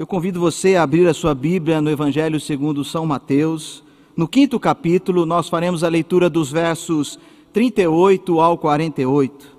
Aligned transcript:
Eu 0.00 0.06
convido 0.06 0.40
você 0.40 0.76
a 0.76 0.82
abrir 0.82 1.06
a 1.06 1.12
sua 1.12 1.34
Bíblia 1.34 1.78
no 1.78 1.90
Evangelho 1.90 2.40
segundo 2.40 2.82
São 2.82 3.04
Mateus. 3.04 3.84
No 4.16 4.26
quinto 4.26 4.58
capítulo, 4.58 5.26
nós 5.26 5.46
faremos 5.50 5.84
a 5.84 5.90
leitura 5.90 6.30
dos 6.30 6.50
versos 6.50 7.18
38 7.52 8.40
ao 8.40 8.56
48. 8.56 9.58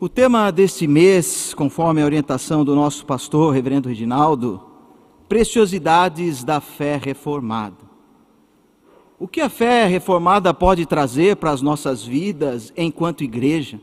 O 0.00 0.08
tema 0.08 0.50
deste 0.50 0.88
mês, 0.88 1.54
conforme 1.54 2.02
a 2.02 2.04
orientação 2.04 2.64
do 2.64 2.74
nosso 2.74 3.06
pastor, 3.06 3.54
reverendo 3.54 3.88
Reginaldo, 3.88 4.60
preciosidades 5.28 6.42
da 6.42 6.60
fé 6.60 7.00
reformada. 7.00 7.76
O 9.20 9.28
que 9.28 9.40
a 9.40 9.48
fé 9.48 9.86
reformada 9.86 10.52
pode 10.52 10.84
trazer 10.84 11.36
para 11.36 11.52
as 11.52 11.62
nossas 11.62 12.02
vidas 12.02 12.72
enquanto 12.76 13.22
igreja? 13.22 13.80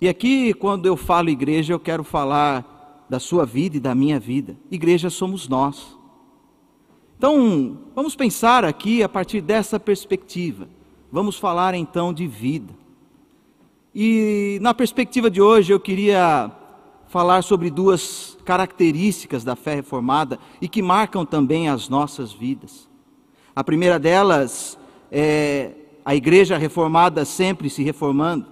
E 0.00 0.08
aqui, 0.08 0.54
quando 0.54 0.86
eu 0.86 0.96
falo 0.96 1.30
igreja, 1.30 1.72
eu 1.72 1.80
quero 1.80 2.04
falar 2.04 2.73
da 3.08 3.18
sua 3.18 3.44
vida 3.44 3.76
e 3.76 3.80
da 3.80 3.94
minha 3.94 4.18
vida. 4.18 4.56
Igreja 4.70 5.10
somos 5.10 5.48
nós. 5.48 5.96
Então, 7.16 7.78
vamos 7.94 8.16
pensar 8.16 8.64
aqui 8.64 9.02
a 9.02 9.08
partir 9.08 9.40
dessa 9.40 9.78
perspectiva. 9.78 10.68
Vamos 11.10 11.38
falar 11.38 11.74
então 11.74 12.12
de 12.12 12.26
vida. 12.26 12.74
E 13.94 14.58
na 14.60 14.74
perspectiva 14.74 15.30
de 15.30 15.40
hoje 15.40 15.72
eu 15.72 15.78
queria 15.78 16.50
falar 17.06 17.42
sobre 17.42 17.70
duas 17.70 18.36
características 18.44 19.44
da 19.44 19.54
fé 19.54 19.76
reformada 19.76 20.38
e 20.60 20.68
que 20.68 20.82
marcam 20.82 21.24
também 21.24 21.68
as 21.68 21.88
nossas 21.88 22.32
vidas. 22.32 22.88
A 23.54 23.62
primeira 23.62 24.00
delas 24.00 24.76
é 25.12 25.70
a 26.04 26.14
igreja 26.14 26.58
reformada 26.58 27.24
sempre 27.24 27.70
se 27.70 27.84
reformando. 27.84 28.46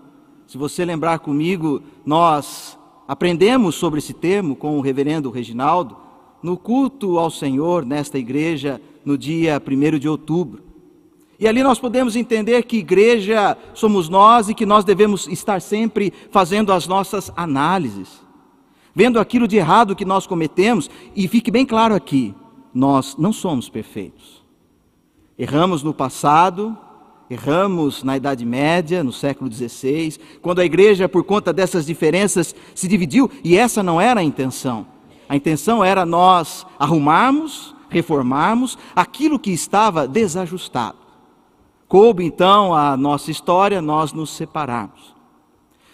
Se 0.46 0.56
você 0.56 0.84
lembrar 0.84 1.18
comigo, 1.18 1.82
nós 2.06 2.78
Aprendemos 3.12 3.74
sobre 3.74 3.98
esse 3.98 4.14
termo 4.14 4.56
com 4.56 4.78
o 4.78 4.80
reverendo 4.80 5.28
Reginaldo 5.28 5.98
no 6.42 6.56
culto 6.56 7.18
ao 7.18 7.30
Senhor 7.30 7.84
nesta 7.84 8.18
igreja 8.18 8.80
no 9.04 9.18
dia 9.18 9.62
1 9.62 9.98
de 9.98 10.08
outubro. 10.08 10.62
E 11.38 11.46
ali 11.46 11.62
nós 11.62 11.78
podemos 11.78 12.16
entender 12.16 12.62
que 12.62 12.78
igreja 12.78 13.54
somos 13.74 14.08
nós 14.08 14.48
e 14.48 14.54
que 14.54 14.64
nós 14.64 14.82
devemos 14.82 15.28
estar 15.28 15.60
sempre 15.60 16.10
fazendo 16.30 16.72
as 16.72 16.86
nossas 16.86 17.30
análises, 17.36 18.22
vendo 18.94 19.20
aquilo 19.20 19.46
de 19.46 19.58
errado 19.58 19.94
que 19.94 20.06
nós 20.06 20.26
cometemos, 20.26 20.88
e 21.14 21.28
fique 21.28 21.50
bem 21.50 21.66
claro 21.66 21.94
aqui: 21.94 22.34
nós 22.72 23.14
não 23.18 23.30
somos 23.30 23.68
perfeitos. 23.68 24.42
Erramos 25.38 25.82
no 25.82 25.92
passado, 25.92 26.74
Erramos 27.30 28.02
na 28.02 28.16
Idade 28.16 28.44
Média, 28.44 29.02
no 29.02 29.12
século 29.12 29.50
XVI, 29.52 30.18
quando 30.40 30.60
a 30.60 30.64
igreja, 30.64 31.08
por 31.08 31.24
conta 31.24 31.52
dessas 31.52 31.86
diferenças, 31.86 32.54
se 32.74 32.86
dividiu, 32.86 33.30
e 33.42 33.56
essa 33.56 33.82
não 33.82 34.00
era 34.00 34.20
a 34.20 34.24
intenção. 34.24 34.86
A 35.28 35.36
intenção 35.36 35.82
era 35.82 36.04
nós 36.04 36.66
arrumarmos, 36.78 37.74
reformarmos 37.88 38.76
aquilo 38.94 39.38
que 39.38 39.50
estava 39.50 40.06
desajustado. 40.06 40.98
Coube 41.88 42.24
então 42.24 42.74
a 42.74 42.96
nossa 42.96 43.30
história 43.30 43.80
nós 43.80 44.12
nos 44.12 44.30
separarmos. 44.30 45.14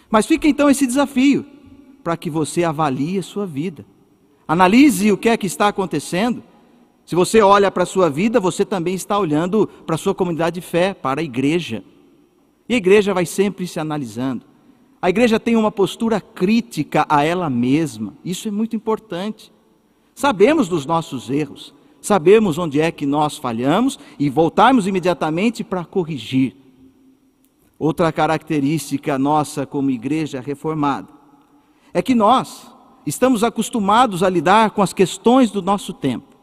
Mas 0.09 0.25
fica 0.25 0.47
então 0.47 0.69
esse 0.69 0.87
desafio 0.87 1.45
para 2.03 2.17
que 2.17 2.29
você 2.29 2.63
avalie 2.63 3.19
a 3.19 3.23
sua 3.23 3.45
vida. 3.45 3.85
Analise 4.47 5.11
o 5.11 5.17
que 5.17 5.29
é 5.29 5.37
que 5.37 5.45
está 5.45 5.67
acontecendo 5.67 6.43
se 7.09 7.15
você 7.15 7.41
olha 7.41 7.71
para 7.71 7.81
a 7.81 7.87
sua 7.87 8.07
vida, 8.07 8.39
você 8.39 8.63
também 8.63 8.93
está 8.93 9.17
olhando 9.17 9.65
para 9.83 9.95
a 9.95 9.97
sua 9.97 10.13
comunidade 10.13 10.59
de 10.59 10.61
fé, 10.61 10.93
para 10.93 11.21
a 11.21 11.23
igreja. 11.23 11.83
E 12.69 12.75
a 12.75 12.77
igreja 12.77 13.15
vai 13.15 13.25
sempre 13.25 13.65
se 13.65 13.79
analisando. 13.79 14.45
A 15.01 15.09
igreja 15.09 15.39
tem 15.39 15.55
uma 15.55 15.71
postura 15.71 16.21
crítica 16.21 17.07
a 17.09 17.23
ela 17.23 17.49
mesma. 17.49 18.13
Isso 18.23 18.47
é 18.47 18.51
muito 18.51 18.75
importante. 18.75 19.51
Sabemos 20.13 20.69
dos 20.69 20.85
nossos 20.85 21.31
erros, 21.31 21.73
sabemos 21.99 22.59
onde 22.59 22.79
é 22.79 22.91
que 22.91 23.07
nós 23.07 23.37
falhamos 23.37 23.97
e 24.19 24.29
voltarmos 24.29 24.85
imediatamente 24.85 25.63
para 25.63 25.83
corrigir. 25.83 26.55
Outra 27.79 28.11
característica 28.11 29.17
nossa 29.17 29.65
como 29.65 29.89
igreja 29.89 30.41
reformada 30.41 31.07
é 31.91 32.03
que 32.03 32.13
nós 32.13 32.71
estamos 33.03 33.43
acostumados 33.43 34.21
a 34.21 34.29
lidar 34.29 34.69
com 34.69 34.83
as 34.83 34.93
questões 34.93 35.49
do 35.49 35.59
nosso 35.59 35.91
tempo. 35.91 36.37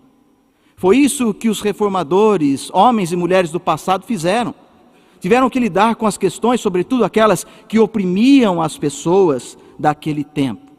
Foi 0.76 0.98
isso 0.98 1.32
que 1.32 1.48
os 1.48 1.62
reformadores, 1.62 2.70
homens 2.72 3.10
e 3.10 3.16
mulheres 3.16 3.50
do 3.50 3.58
passado, 3.58 4.04
fizeram. 4.04 4.54
Tiveram 5.18 5.48
que 5.48 5.58
lidar 5.58 5.96
com 5.96 6.06
as 6.06 6.18
questões, 6.18 6.60
sobretudo 6.60 7.04
aquelas 7.04 7.46
que 7.66 7.78
oprimiam 7.78 8.60
as 8.60 8.76
pessoas 8.76 9.56
daquele 9.78 10.22
tempo. 10.22 10.70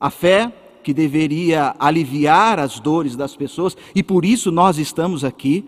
A 0.00 0.08
fé 0.08 0.50
que 0.82 0.94
deveria 0.94 1.74
aliviar 1.78 2.58
as 2.58 2.80
dores 2.80 3.14
das 3.14 3.36
pessoas, 3.36 3.76
e 3.94 4.02
por 4.02 4.24
isso 4.24 4.50
nós 4.50 4.78
estamos 4.78 5.24
aqui, 5.24 5.66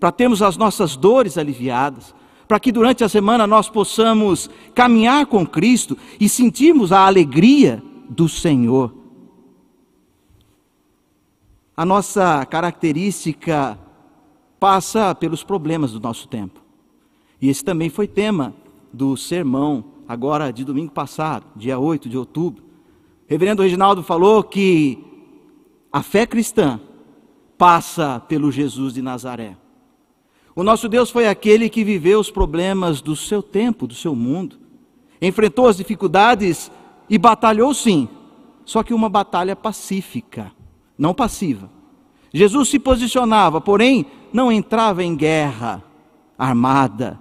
para 0.00 0.10
termos 0.10 0.40
as 0.40 0.56
nossas 0.56 0.96
dores 0.96 1.36
aliviadas, 1.36 2.14
para 2.48 2.58
que 2.58 2.72
durante 2.72 3.04
a 3.04 3.08
semana 3.08 3.46
nós 3.46 3.68
possamos 3.68 4.48
caminhar 4.74 5.26
com 5.26 5.46
Cristo 5.46 5.96
e 6.18 6.26
sentirmos 6.26 6.90
a 6.90 7.06
alegria 7.06 7.82
do 8.08 8.30
Senhor. 8.30 8.95
A 11.76 11.84
nossa 11.84 12.46
característica 12.46 13.78
passa 14.58 15.14
pelos 15.14 15.44
problemas 15.44 15.92
do 15.92 16.00
nosso 16.00 16.26
tempo. 16.26 16.64
E 17.38 17.50
esse 17.50 17.62
também 17.62 17.90
foi 17.90 18.08
tema 18.08 18.54
do 18.90 19.14
sermão, 19.14 19.84
agora 20.08 20.50
de 20.50 20.64
domingo 20.64 20.90
passado, 20.90 21.44
dia 21.54 21.78
8 21.78 22.08
de 22.08 22.16
outubro. 22.16 22.64
Reverendo 23.26 23.62
Reginaldo 23.62 24.02
falou 24.02 24.42
que 24.42 25.04
a 25.92 26.02
fé 26.02 26.26
cristã 26.26 26.80
passa 27.58 28.20
pelo 28.20 28.50
Jesus 28.50 28.94
de 28.94 29.02
Nazaré. 29.02 29.54
O 30.54 30.62
nosso 30.62 30.88
Deus 30.88 31.10
foi 31.10 31.28
aquele 31.28 31.68
que 31.68 31.84
viveu 31.84 32.18
os 32.18 32.30
problemas 32.30 33.02
do 33.02 33.14
seu 33.14 33.42
tempo, 33.42 33.86
do 33.86 33.94
seu 33.94 34.14
mundo, 34.14 34.58
enfrentou 35.20 35.68
as 35.68 35.76
dificuldades 35.76 36.72
e 37.10 37.18
batalhou 37.18 37.74
sim, 37.74 38.08
só 38.64 38.82
que 38.82 38.94
uma 38.94 39.10
batalha 39.10 39.54
pacífica 39.54 40.55
não 40.98 41.14
passiva. 41.14 41.70
Jesus 42.32 42.68
se 42.68 42.78
posicionava, 42.78 43.60
porém 43.60 44.06
não 44.32 44.50
entrava 44.50 45.02
em 45.02 45.16
guerra 45.16 45.82
armada, 46.38 47.18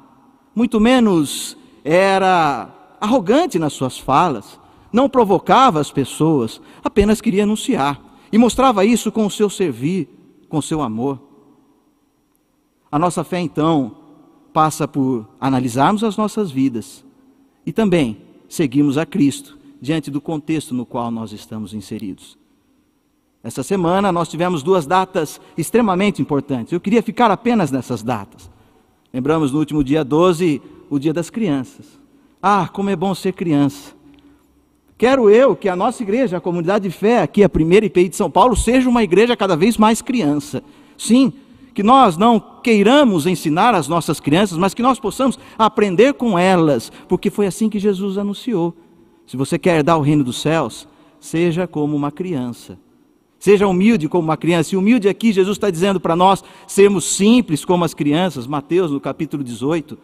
muito 0.53 0.80
menos 0.80 1.58
era 1.84 2.69
arrogante 3.00 3.59
nas 3.59 3.74
suas 3.74 3.97
falas, 3.97 4.59
não 4.91 5.09
provocava 5.09 5.80
as 5.80 5.91
pessoas, 5.91 6.62
apenas 6.84 7.22
queria 7.22 7.44
anunciar 7.44 8.02
e 8.31 8.38
mostrava 8.38 8.84
isso 8.86 9.12
com 9.12 9.25
o 9.25 9.31
seu 9.31 9.50
servir, 9.50 10.09
com 10.50 10.57
o 10.57 10.62
seu 10.62 10.81
amor. 10.81 11.22
A 12.92 12.97
nossa 12.97 13.24
fé 13.24 13.40
então 13.40 13.97
passa 14.53 14.88
por 14.88 15.28
analisarmos 15.40 16.03
as 16.03 16.16
nossas 16.16 16.50
vidas 16.50 17.03
e 17.66 17.74
também 17.74 18.18
seguirmos 18.47 18.97
a 18.97 19.06
Cristo 19.06 19.57
diante 19.81 20.09
do 20.09 20.22
contexto 20.22 20.74
no 20.74 20.86
qual 20.86 21.12
nós 21.12 21.31
estamos 21.31 21.74
inseridos. 21.74 22.38
Essa 23.45 23.61
semana 23.61 24.11
nós 24.11 24.28
tivemos 24.28 24.63
duas 24.63 24.88
datas 24.88 25.39
extremamente 25.56 26.19
importantes. 26.19 26.73
Eu 26.73 26.79
queria 26.79 27.03
ficar 27.03 27.29
apenas 27.29 27.69
nessas 27.69 28.01
datas. 28.01 28.50
Lembramos 29.13 29.51
no 29.51 29.59
último 29.59 29.83
dia 29.83 30.03
12, 30.03 30.59
o 30.89 30.97
Dia 30.97 31.13
das 31.13 31.29
Crianças. 31.29 31.85
Ah, 32.41 32.67
como 32.67 32.89
é 32.89 32.95
bom 32.95 33.13
ser 33.13 33.33
criança. 33.33 33.94
Quero 34.97 35.29
eu 35.29 35.56
que 35.56 35.69
a 35.69 35.75
nossa 35.75 36.01
igreja, 36.01 36.38
a 36.38 36.41
comunidade 36.41 36.89
de 36.89 36.95
fé 36.95 37.22
aqui, 37.22 37.44
a 37.44 37.50
primeira 37.50 37.85
IPI 37.85 38.09
de 38.09 38.16
São 38.16 38.31
Paulo, 38.31 38.56
seja 38.56 38.89
uma 38.89 39.03
igreja 39.03 39.38
cada 39.38 39.56
vez 39.56 39.77
mais 39.77 40.01
criança. 40.01 40.63
Sim, 40.97 41.31
que 41.75 41.83
nós 41.83 42.17
não 42.17 42.39
queiramos 42.39 43.27
ensinar 43.27 43.75
as 43.75 43.88
nossas 43.88 44.19
crianças, 44.19 44.57
mas 44.57 44.73
que 44.73 44.81
nós 44.81 45.00
possamos 45.00 45.38
aprender 45.56 46.16
com 46.16 46.39
elas, 46.39 46.91
porque 47.07 47.29
foi 47.29 47.45
assim 47.45 47.69
que 47.69 47.77
Jesus 47.77 48.17
anunciou. 48.17 48.75
Se 49.27 49.38
você 49.38 49.59
quer 49.59 49.83
dar 49.83 49.97
o 49.97 50.01
reino 50.01 50.23
dos 50.23 50.41
céus, 50.41 50.88
seja 51.19 51.67
como 51.67 51.95
uma 51.95 52.12
criança. 52.12 52.83
Seja 53.45 53.68
humilde 53.68 54.09
como 54.09 54.24
uma 54.24 54.38
criança. 54.38 54.74
E 54.74 54.77
humilde 54.77 55.07
aqui, 55.07 55.31
Jesus 55.31 55.56
está 55.56 55.69
dizendo 55.69 56.00
para 56.00 56.15
nós 56.15 56.44
sermos 56.65 57.06
simples 57.06 57.63
como 57.63 57.86
as 57.86 57.94
crianças, 57.94 58.47
Mateus 58.47 58.89
no 58.89 59.00
capítulo 59.00 59.44
18. 59.44 60.00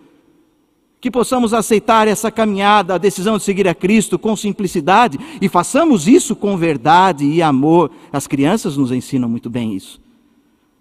Que 0.99 1.09
possamos 1.09 1.51
aceitar 1.51 2.07
essa 2.07 2.29
caminhada, 2.29 2.93
a 2.93 2.99
decisão 2.99 3.39
de 3.39 3.43
seguir 3.43 3.67
a 3.67 3.73
Cristo 3.73 4.19
com 4.19 4.35
simplicidade 4.35 5.17
e 5.41 5.49
façamos 5.49 6.07
isso 6.07 6.35
com 6.35 6.55
verdade 6.55 7.25
e 7.25 7.41
amor. 7.41 7.89
As 8.13 8.27
crianças 8.27 8.77
nos 8.77 8.91
ensinam 8.91 9.27
muito 9.27 9.49
bem 9.49 9.73
isso. 9.73 9.99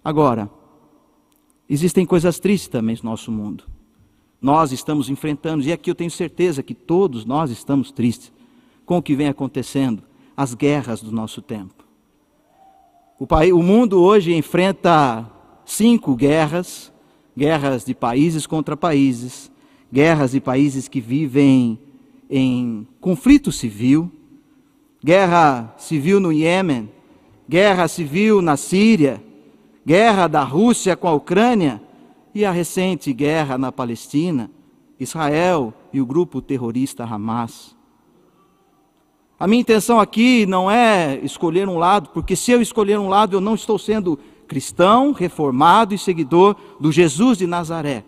Agora, 0.04 0.50
existem 1.66 2.04
coisas 2.04 2.38
tristes 2.38 2.68
também 2.68 2.94
no 3.02 3.08
nosso 3.08 3.32
mundo. 3.32 3.64
Nós 4.38 4.70
estamos 4.70 5.08
enfrentando, 5.08 5.64
e 5.64 5.72
aqui 5.72 5.90
eu 5.90 5.94
tenho 5.94 6.10
certeza 6.10 6.62
que 6.62 6.74
todos 6.74 7.24
nós 7.24 7.50
estamos 7.50 7.90
tristes 7.90 8.30
com 8.84 8.98
o 8.98 9.02
que 9.02 9.16
vem 9.16 9.28
acontecendo, 9.28 10.02
as 10.36 10.52
guerras 10.52 11.00
do 11.00 11.10
nosso 11.10 11.40
tempo. 11.40 11.79
O, 13.20 13.26
país, 13.26 13.52
o 13.52 13.62
mundo 13.62 14.00
hoje 14.00 14.34
enfrenta 14.34 15.30
cinco 15.66 16.16
guerras, 16.16 16.90
guerras 17.36 17.84
de 17.84 17.94
países 17.94 18.46
contra 18.46 18.74
países, 18.78 19.52
guerras 19.92 20.30
de 20.30 20.40
países 20.40 20.88
que 20.88 21.02
vivem 21.02 21.78
em 22.30 22.88
conflito 22.98 23.52
civil, 23.52 24.10
guerra 25.04 25.74
civil 25.76 26.18
no 26.18 26.32
Iêmen, 26.32 26.88
guerra 27.46 27.88
civil 27.88 28.40
na 28.40 28.56
Síria, 28.56 29.22
guerra 29.84 30.26
da 30.26 30.42
Rússia 30.42 30.96
com 30.96 31.06
a 31.06 31.12
Ucrânia 31.12 31.78
e 32.34 32.42
a 32.42 32.50
recente 32.50 33.12
guerra 33.12 33.58
na 33.58 33.70
Palestina, 33.70 34.50
Israel 34.98 35.74
e 35.92 36.00
o 36.00 36.06
grupo 36.06 36.40
terrorista 36.40 37.04
Hamas. 37.04 37.76
A 39.40 39.46
minha 39.46 39.62
intenção 39.62 39.98
aqui 39.98 40.44
não 40.44 40.70
é 40.70 41.18
escolher 41.22 41.66
um 41.66 41.78
lado, 41.78 42.10
porque 42.10 42.36
se 42.36 42.52
eu 42.52 42.60
escolher 42.60 42.98
um 42.98 43.08
lado, 43.08 43.38
eu 43.38 43.40
não 43.40 43.54
estou 43.54 43.78
sendo 43.78 44.18
cristão, 44.46 45.12
reformado 45.12 45.94
e 45.94 45.98
seguidor 45.98 46.54
do 46.78 46.92
Jesus 46.92 47.38
de 47.38 47.46
Nazaré. 47.46 48.04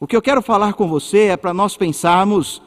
O 0.00 0.06
que 0.06 0.16
eu 0.16 0.22
quero 0.22 0.40
falar 0.40 0.72
com 0.72 0.88
você 0.88 1.26
é 1.26 1.36
para 1.36 1.52
nós 1.52 1.76
pensarmos 1.76 2.62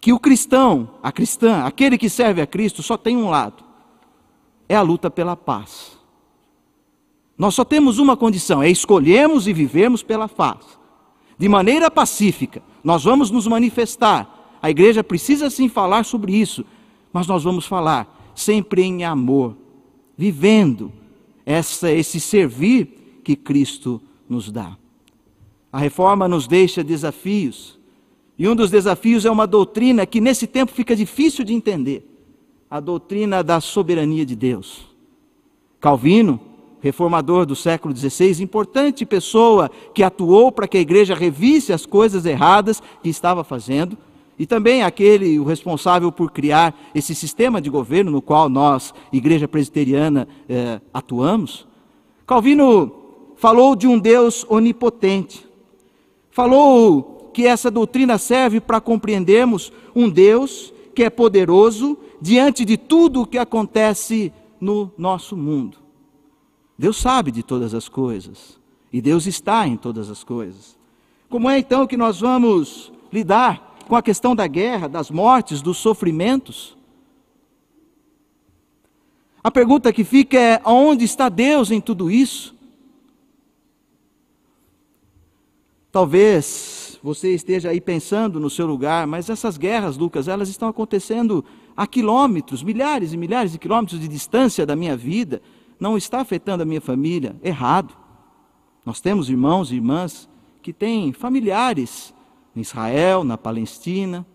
que 0.00 0.14
o 0.14 0.18
cristão, 0.18 0.88
a 1.02 1.12
cristã, 1.12 1.62
aquele 1.66 1.98
que 1.98 2.08
serve 2.08 2.40
a 2.40 2.46
Cristo, 2.46 2.82
só 2.82 2.96
tem 2.96 3.18
um 3.18 3.28
lado: 3.28 3.62
é 4.66 4.74
a 4.74 4.80
luta 4.80 5.10
pela 5.10 5.36
paz. 5.36 5.98
Nós 7.36 7.54
só 7.54 7.66
temos 7.66 7.98
uma 7.98 8.16
condição: 8.16 8.62
é 8.62 8.70
escolhermos 8.70 9.46
e 9.46 9.52
vivermos 9.52 10.02
pela 10.02 10.26
paz. 10.26 10.78
De 11.36 11.50
maneira 11.50 11.90
pacífica, 11.90 12.62
nós 12.82 13.04
vamos 13.04 13.30
nos 13.30 13.46
manifestar 13.46 14.33
a 14.64 14.70
igreja 14.70 15.04
precisa 15.04 15.50
sim 15.50 15.68
falar 15.68 16.06
sobre 16.06 16.34
isso, 16.34 16.64
mas 17.12 17.26
nós 17.26 17.44
vamos 17.44 17.66
falar 17.66 18.32
sempre 18.34 18.80
em 18.80 19.04
amor, 19.04 19.58
vivendo 20.16 20.90
essa, 21.44 21.92
esse 21.92 22.18
servir 22.18 23.20
que 23.22 23.36
Cristo 23.36 24.00
nos 24.26 24.50
dá. 24.50 24.74
A 25.70 25.78
reforma 25.78 26.26
nos 26.26 26.46
deixa 26.46 26.82
desafios, 26.82 27.78
e 28.38 28.48
um 28.48 28.56
dos 28.56 28.70
desafios 28.70 29.26
é 29.26 29.30
uma 29.30 29.46
doutrina 29.46 30.06
que 30.06 30.18
nesse 30.18 30.46
tempo 30.46 30.72
fica 30.72 30.96
difícil 30.96 31.44
de 31.44 31.52
entender 31.52 32.10
a 32.70 32.80
doutrina 32.80 33.44
da 33.44 33.60
soberania 33.60 34.24
de 34.24 34.34
Deus. 34.34 34.86
Calvino, 35.78 36.40
reformador 36.80 37.44
do 37.44 37.54
século 37.54 37.94
XVI, 37.94 38.42
importante 38.42 39.04
pessoa 39.04 39.70
que 39.92 40.02
atuou 40.02 40.50
para 40.50 40.66
que 40.66 40.78
a 40.78 40.80
igreja 40.80 41.14
revisse 41.14 41.70
as 41.70 41.84
coisas 41.84 42.24
erradas 42.24 42.82
que 43.02 43.10
estava 43.10 43.44
fazendo, 43.44 43.98
e 44.38 44.46
também 44.46 44.82
aquele, 44.82 45.38
o 45.38 45.44
responsável 45.44 46.10
por 46.10 46.30
criar 46.30 46.74
esse 46.94 47.14
sistema 47.14 47.60
de 47.60 47.70
governo 47.70 48.10
no 48.10 48.22
qual 48.22 48.48
nós, 48.48 48.92
Igreja 49.12 49.46
Presbiteriana, 49.46 50.26
eh, 50.48 50.80
atuamos. 50.92 51.66
Calvino 52.26 52.92
falou 53.36 53.76
de 53.76 53.86
um 53.86 53.98
Deus 53.98 54.44
onipotente. 54.48 55.46
Falou 56.30 57.30
que 57.32 57.46
essa 57.46 57.70
doutrina 57.70 58.18
serve 58.18 58.60
para 58.60 58.80
compreendermos 58.80 59.72
um 59.94 60.08
Deus 60.08 60.72
que 60.94 61.02
é 61.02 61.10
poderoso 61.10 61.98
diante 62.20 62.64
de 62.64 62.76
tudo 62.76 63.22
o 63.22 63.26
que 63.26 63.38
acontece 63.38 64.32
no 64.60 64.90
nosso 64.96 65.36
mundo. 65.36 65.78
Deus 66.78 66.96
sabe 66.96 67.30
de 67.30 67.42
todas 67.42 67.74
as 67.74 67.88
coisas 67.88 68.58
e 68.92 69.00
Deus 69.00 69.26
está 69.26 69.66
em 69.66 69.76
todas 69.76 70.10
as 70.10 70.24
coisas. 70.24 70.76
Como 71.28 71.50
é 71.50 71.58
então 71.58 71.86
que 71.86 71.96
nós 71.96 72.20
vamos 72.20 72.92
lidar 73.12 73.73
com 73.88 73.96
a 73.96 74.02
questão 74.02 74.34
da 74.34 74.46
guerra, 74.46 74.88
das 74.88 75.10
mortes, 75.10 75.62
dos 75.62 75.76
sofrimentos. 75.76 76.76
A 79.42 79.50
pergunta 79.50 79.92
que 79.92 80.04
fica 80.04 80.38
é: 80.38 80.60
onde 80.64 81.04
está 81.04 81.28
Deus 81.28 81.70
em 81.70 81.80
tudo 81.80 82.10
isso? 82.10 82.54
Talvez 85.92 86.98
você 87.02 87.34
esteja 87.34 87.68
aí 87.68 87.80
pensando 87.80 88.40
no 88.40 88.48
seu 88.48 88.66
lugar, 88.66 89.06
mas 89.06 89.28
essas 89.28 89.58
guerras, 89.58 89.96
Lucas, 89.98 90.26
elas 90.26 90.48
estão 90.48 90.68
acontecendo 90.68 91.44
a 91.76 91.86
quilômetros, 91.86 92.62
milhares 92.62 93.12
e 93.12 93.16
milhares 93.16 93.52
de 93.52 93.58
quilômetros 93.58 94.00
de 94.00 94.08
distância 94.08 94.64
da 94.64 94.74
minha 94.74 94.96
vida, 94.96 95.42
não 95.78 95.96
está 95.96 96.20
afetando 96.20 96.62
a 96.62 96.66
minha 96.66 96.80
família. 96.80 97.36
Errado. 97.42 97.94
Nós 98.86 99.00
temos 99.00 99.28
irmãos 99.28 99.70
e 99.70 99.76
irmãs 99.76 100.28
que 100.62 100.72
têm 100.72 101.12
familiares 101.12 102.13
em 102.54 102.60
Israel, 102.60 103.24
na 103.24 103.36
Palestina. 103.36 104.26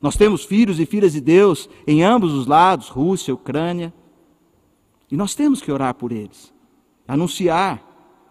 Nós 0.00 0.16
temos 0.16 0.44
filhos 0.44 0.80
e 0.80 0.86
filhas 0.86 1.12
de 1.12 1.20
Deus 1.20 1.68
em 1.86 2.02
ambos 2.02 2.32
os 2.32 2.46
lados, 2.46 2.88
Rússia, 2.88 3.34
Ucrânia. 3.34 3.92
E 5.10 5.16
nós 5.16 5.34
temos 5.34 5.60
que 5.60 5.70
orar 5.70 5.94
por 5.94 6.12
eles, 6.12 6.52
anunciar, 7.06 7.82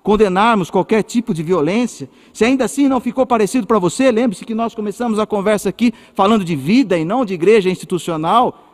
condenarmos 0.01 0.71
qualquer 0.71 1.03
tipo 1.03 1.33
de 1.33 1.43
violência. 1.43 2.09
Se 2.33 2.45
ainda 2.45 2.65
assim 2.65 2.87
não 2.87 2.99
ficou 2.99 3.25
parecido 3.25 3.67
para 3.67 3.77
você, 3.77 4.11
lembre-se 4.11 4.45
que 4.45 4.55
nós 4.55 4.73
começamos 4.73 5.19
a 5.19 5.25
conversa 5.25 5.69
aqui 5.69 5.93
falando 6.15 6.43
de 6.43 6.55
vida 6.55 6.97
e 6.97 7.05
não 7.05 7.25
de 7.25 7.33
igreja 7.33 7.69
institucional. 7.69 8.65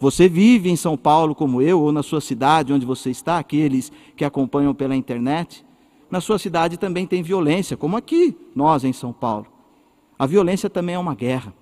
Você 0.00 0.28
vive 0.28 0.68
em 0.68 0.76
São 0.76 0.96
Paulo 0.96 1.34
como 1.34 1.62
eu, 1.62 1.80
ou 1.80 1.92
na 1.92 2.02
sua 2.02 2.20
cidade 2.20 2.72
onde 2.72 2.84
você 2.84 3.10
está, 3.10 3.38
aqueles 3.38 3.92
que 4.16 4.24
acompanham 4.24 4.74
pela 4.74 4.96
internet. 4.96 5.64
Na 6.10 6.20
sua 6.20 6.38
cidade 6.38 6.76
também 6.76 7.06
tem 7.06 7.22
violência, 7.22 7.76
como 7.76 7.96
aqui, 7.96 8.36
nós 8.54 8.82
em 8.82 8.92
São 8.92 9.12
Paulo. 9.12 9.51
A 10.22 10.26
violência 10.26 10.70
também 10.70 10.94
é 10.94 10.98
uma 11.00 11.16
guerra. 11.16 11.52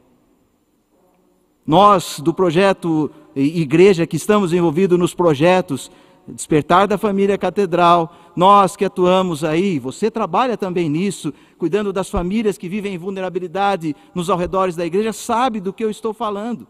Nós, 1.67 2.21
do 2.21 2.35
projeto 2.35 3.11
Igreja, 3.35 4.07
que 4.07 4.17
estamos 4.17 4.53
envolvidos 4.53 4.99
nos 4.99 5.15
projetos 5.15 5.91
Despertar 6.29 6.87
da 6.87 6.99
Família 6.99 7.39
Catedral, 7.39 8.15
nós 8.37 8.77
que 8.77 8.85
atuamos 8.85 9.45
aí, 9.45 9.79
você 9.79 10.11
trabalha 10.11 10.59
também 10.59 10.91
nisso, 10.91 11.33
cuidando 11.57 11.91
das 11.91 12.11
famílias 12.11 12.59
que 12.59 12.69
vivem 12.69 12.93
em 12.93 12.99
vulnerabilidade 12.99 13.97
nos 14.15 14.29
arredores 14.29 14.77
da 14.77 14.85
igreja, 14.85 15.15
sabe 15.15 15.59
do 15.59 15.73
que 15.73 15.83
eu 15.83 15.89
estou 15.89 16.13
falando. 16.13 16.69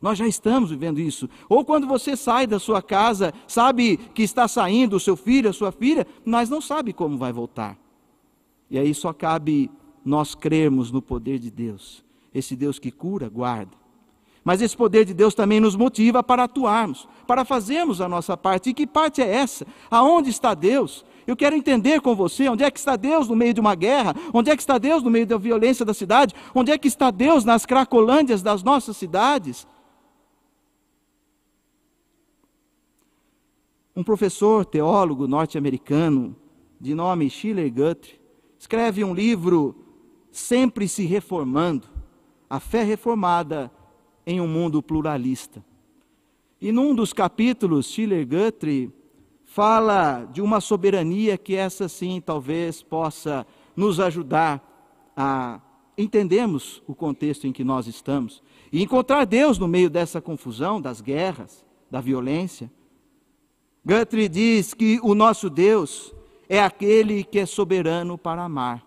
Nós 0.00 0.16
já 0.16 0.28
estamos 0.28 0.70
vivendo 0.70 1.00
isso. 1.00 1.28
Ou 1.48 1.64
quando 1.64 1.88
você 1.88 2.16
sai 2.16 2.46
da 2.46 2.60
sua 2.60 2.80
casa, 2.80 3.34
sabe 3.48 3.96
que 3.96 4.22
está 4.22 4.46
saindo 4.46 4.94
o 4.94 5.00
seu 5.00 5.16
filho, 5.16 5.50
a 5.50 5.52
sua 5.52 5.72
filha, 5.72 6.06
mas 6.24 6.48
não 6.48 6.60
sabe 6.60 6.92
como 6.92 7.18
vai 7.18 7.32
voltar. 7.32 7.76
E 8.70 8.78
aí 8.78 8.94
só 8.94 9.12
cabe 9.12 9.68
nós 10.04 10.34
crermos 10.34 10.90
no 10.90 11.00
poder 11.00 11.38
de 11.38 11.50
Deus, 11.50 12.04
esse 12.32 12.54
Deus 12.54 12.78
que 12.78 12.90
cura, 12.90 13.28
guarda. 13.28 13.84
Mas 14.44 14.60
esse 14.60 14.76
poder 14.76 15.06
de 15.06 15.14
Deus 15.14 15.34
também 15.34 15.58
nos 15.58 15.74
motiva 15.74 16.22
para 16.22 16.44
atuarmos, 16.44 17.08
para 17.26 17.46
fazermos 17.46 18.02
a 18.02 18.08
nossa 18.08 18.36
parte. 18.36 18.68
E 18.68 18.74
que 18.74 18.86
parte 18.86 19.22
é 19.22 19.34
essa? 19.36 19.66
Aonde 19.90 20.28
está 20.28 20.52
Deus? 20.52 21.02
Eu 21.26 21.34
quero 21.34 21.56
entender 21.56 22.02
com 22.02 22.14
você 22.14 22.46
onde 22.50 22.62
é 22.62 22.70
que 22.70 22.78
está 22.78 22.96
Deus 22.96 23.26
no 23.26 23.34
meio 23.34 23.54
de 23.54 23.60
uma 23.60 23.74
guerra, 23.74 24.14
onde 24.34 24.50
é 24.50 24.56
que 24.56 24.60
está 24.60 24.76
Deus 24.76 25.02
no 25.02 25.10
meio 25.10 25.26
da 25.26 25.38
violência 25.38 25.82
da 25.82 25.94
cidade, 25.94 26.34
onde 26.54 26.70
é 26.70 26.76
que 26.76 26.86
está 26.86 27.10
Deus 27.10 27.44
nas 27.46 27.64
cracolândias 27.64 28.42
das 28.42 28.62
nossas 28.62 28.98
cidades. 28.98 29.66
Um 33.96 34.04
professor 34.04 34.66
teólogo 34.66 35.26
norte-americano 35.26 36.36
de 36.78 36.94
nome 36.94 37.30
Schiller 37.30 37.72
Guthrie 37.72 38.20
escreve 38.58 39.02
um 39.04 39.14
livro 39.14 39.83
sempre 40.34 40.88
se 40.88 41.04
reformando, 41.06 41.86
a 42.50 42.58
fé 42.58 42.82
reformada 42.82 43.70
em 44.26 44.40
um 44.40 44.48
mundo 44.48 44.82
pluralista. 44.82 45.64
E 46.60 46.72
num 46.72 46.92
dos 46.92 47.12
capítulos, 47.12 47.86
Schiller 47.86 48.26
Guthrie 48.26 48.92
fala 49.44 50.24
de 50.24 50.42
uma 50.42 50.60
soberania 50.60 51.38
que 51.38 51.54
essa 51.54 51.88
sim 51.88 52.20
talvez 52.20 52.82
possa 52.82 53.46
nos 53.76 54.00
ajudar 54.00 55.12
a 55.16 55.60
entendermos 55.96 56.82
o 56.84 56.96
contexto 56.96 57.46
em 57.46 57.52
que 57.52 57.62
nós 57.62 57.86
estamos 57.86 58.42
e 58.72 58.82
encontrar 58.82 59.24
Deus 59.24 59.56
no 59.56 59.68
meio 59.68 59.88
dessa 59.88 60.20
confusão, 60.20 60.80
das 60.80 61.00
guerras, 61.00 61.64
da 61.88 62.00
violência. 62.00 62.68
Guthrie 63.86 64.28
diz 64.28 64.74
que 64.74 64.98
o 65.00 65.14
nosso 65.14 65.48
Deus 65.48 66.12
é 66.48 66.60
aquele 66.60 67.22
que 67.22 67.38
é 67.38 67.46
soberano 67.46 68.18
para 68.18 68.42
amar. 68.42 68.83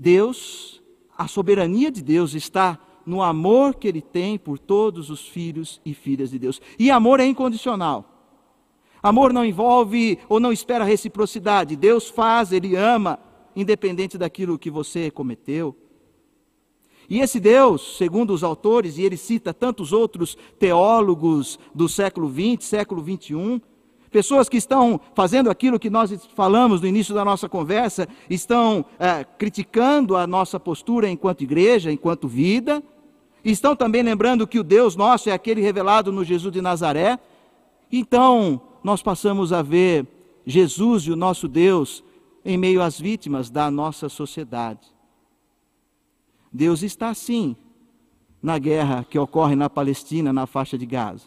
Deus, 0.00 0.80
a 1.16 1.26
soberania 1.26 1.90
de 1.90 2.00
Deus 2.00 2.32
está 2.32 2.78
no 3.04 3.20
amor 3.20 3.74
que 3.74 3.88
ele 3.88 4.00
tem 4.00 4.38
por 4.38 4.56
todos 4.56 5.10
os 5.10 5.26
filhos 5.26 5.80
e 5.84 5.92
filhas 5.92 6.30
de 6.30 6.38
Deus. 6.38 6.60
E 6.78 6.88
amor 6.88 7.18
é 7.18 7.26
incondicional. 7.26 8.04
Amor 9.02 9.32
não 9.32 9.44
envolve 9.44 10.16
ou 10.28 10.38
não 10.38 10.52
espera 10.52 10.84
reciprocidade. 10.84 11.74
Deus 11.74 12.08
faz, 12.08 12.52
ele 12.52 12.76
ama, 12.76 13.18
independente 13.56 14.16
daquilo 14.16 14.58
que 14.58 14.70
você 14.70 15.10
cometeu. 15.10 15.74
E 17.10 17.18
esse 17.18 17.40
Deus, 17.40 17.96
segundo 17.96 18.32
os 18.32 18.44
autores, 18.44 18.98
e 18.98 19.02
ele 19.02 19.16
cita 19.16 19.52
tantos 19.52 19.92
outros 19.92 20.36
teólogos 20.60 21.58
do 21.74 21.88
século 21.88 22.30
XX, 22.30 22.64
século 22.64 23.02
XXI, 23.02 23.60
Pessoas 24.10 24.48
que 24.48 24.56
estão 24.56 25.00
fazendo 25.14 25.50
aquilo 25.50 25.78
que 25.78 25.90
nós 25.90 26.10
falamos 26.34 26.80
no 26.80 26.86
início 26.86 27.14
da 27.14 27.24
nossa 27.24 27.48
conversa, 27.48 28.08
estão 28.28 28.84
é, 28.98 29.24
criticando 29.24 30.16
a 30.16 30.26
nossa 30.26 30.58
postura 30.58 31.08
enquanto 31.08 31.42
igreja, 31.42 31.92
enquanto 31.92 32.26
vida, 32.26 32.82
estão 33.44 33.76
também 33.76 34.02
lembrando 34.02 34.46
que 34.46 34.58
o 34.58 34.64
Deus 34.64 34.96
nosso 34.96 35.28
é 35.28 35.32
aquele 35.32 35.60
revelado 35.60 36.10
no 36.10 36.24
Jesus 36.24 36.52
de 36.52 36.62
Nazaré. 36.62 37.18
Então, 37.92 38.60
nós 38.82 39.02
passamos 39.02 39.52
a 39.52 39.62
ver 39.62 40.06
Jesus 40.46 41.04
e 41.04 41.12
o 41.12 41.16
nosso 41.16 41.46
Deus 41.46 42.02
em 42.44 42.56
meio 42.56 42.80
às 42.80 42.98
vítimas 42.98 43.50
da 43.50 43.70
nossa 43.70 44.08
sociedade. 44.08 44.88
Deus 46.50 46.82
está 46.82 47.12
sim 47.12 47.54
na 48.42 48.58
guerra 48.58 49.04
que 49.08 49.18
ocorre 49.18 49.54
na 49.54 49.68
Palestina, 49.68 50.32
na 50.32 50.46
faixa 50.46 50.78
de 50.78 50.86
Gaza. 50.86 51.26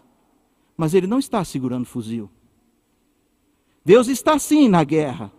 Mas 0.75 0.93
ele 0.95 1.05
não 1.05 1.19
está 1.19 1.43
segurando 1.43 1.85
fuzil. 1.85 2.29
Deus 3.83 4.07
está 4.07 4.37
sim 4.37 4.67
na 4.67 4.83
guerra, 4.83 5.31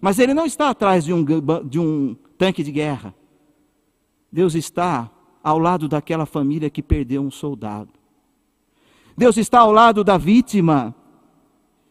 mas 0.00 0.18
ele 0.18 0.34
não 0.34 0.44
está 0.44 0.70
atrás 0.70 1.04
de 1.04 1.12
um, 1.12 1.24
de 1.64 1.78
um 1.78 2.16
tanque 2.36 2.62
de 2.62 2.72
guerra. 2.72 3.14
Deus 4.30 4.54
está 4.54 5.10
ao 5.42 5.58
lado 5.58 5.88
daquela 5.88 6.26
família 6.26 6.68
que 6.68 6.82
perdeu 6.82 7.22
um 7.22 7.30
soldado. 7.30 7.90
Deus 9.16 9.36
está 9.36 9.60
ao 9.60 9.72
lado 9.72 10.02
da 10.02 10.18
vítima 10.18 10.94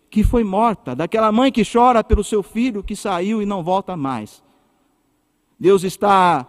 que 0.10 0.24
foi 0.24 0.44
morta, 0.44 0.96
daquela 0.96 1.32
mãe 1.32 1.52
que 1.52 1.64
chora 1.66 2.04
pelo 2.04 2.24
seu 2.24 2.44
filho 2.44 2.84
que 2.84 2.96
saiu 2.96 3.42
e 3.42 3.46
não 3.46 3.64
volta 3.64 3.98
mais. 3.98 4.44
Deus 5.60 5.84
está 5.84 6.48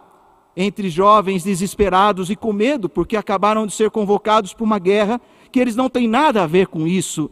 entre 0.56 0.88
jovens 0.88 1.44
desesperados 1.44 2.30
e 2.30 2.36
com 2.36 2.52
medo 2.52 2.88
porque 2.88 3.16
acabaram 3.16 3.66
de 3.66 3.72
ser 3.72 3.90
convocados 3.90 4.52
para 4.52 4.64
uma 4.64 4.78
guerra 4.78 5.20
que 5.52 5.60
eles 5.60 5.76
não 5.76 5.88
têm 5.88 6.08
nada 6.08 6.42
a 6.42 6.46
ver 6.46 6.66
com 6.66 6.86
isso 6.86 7.30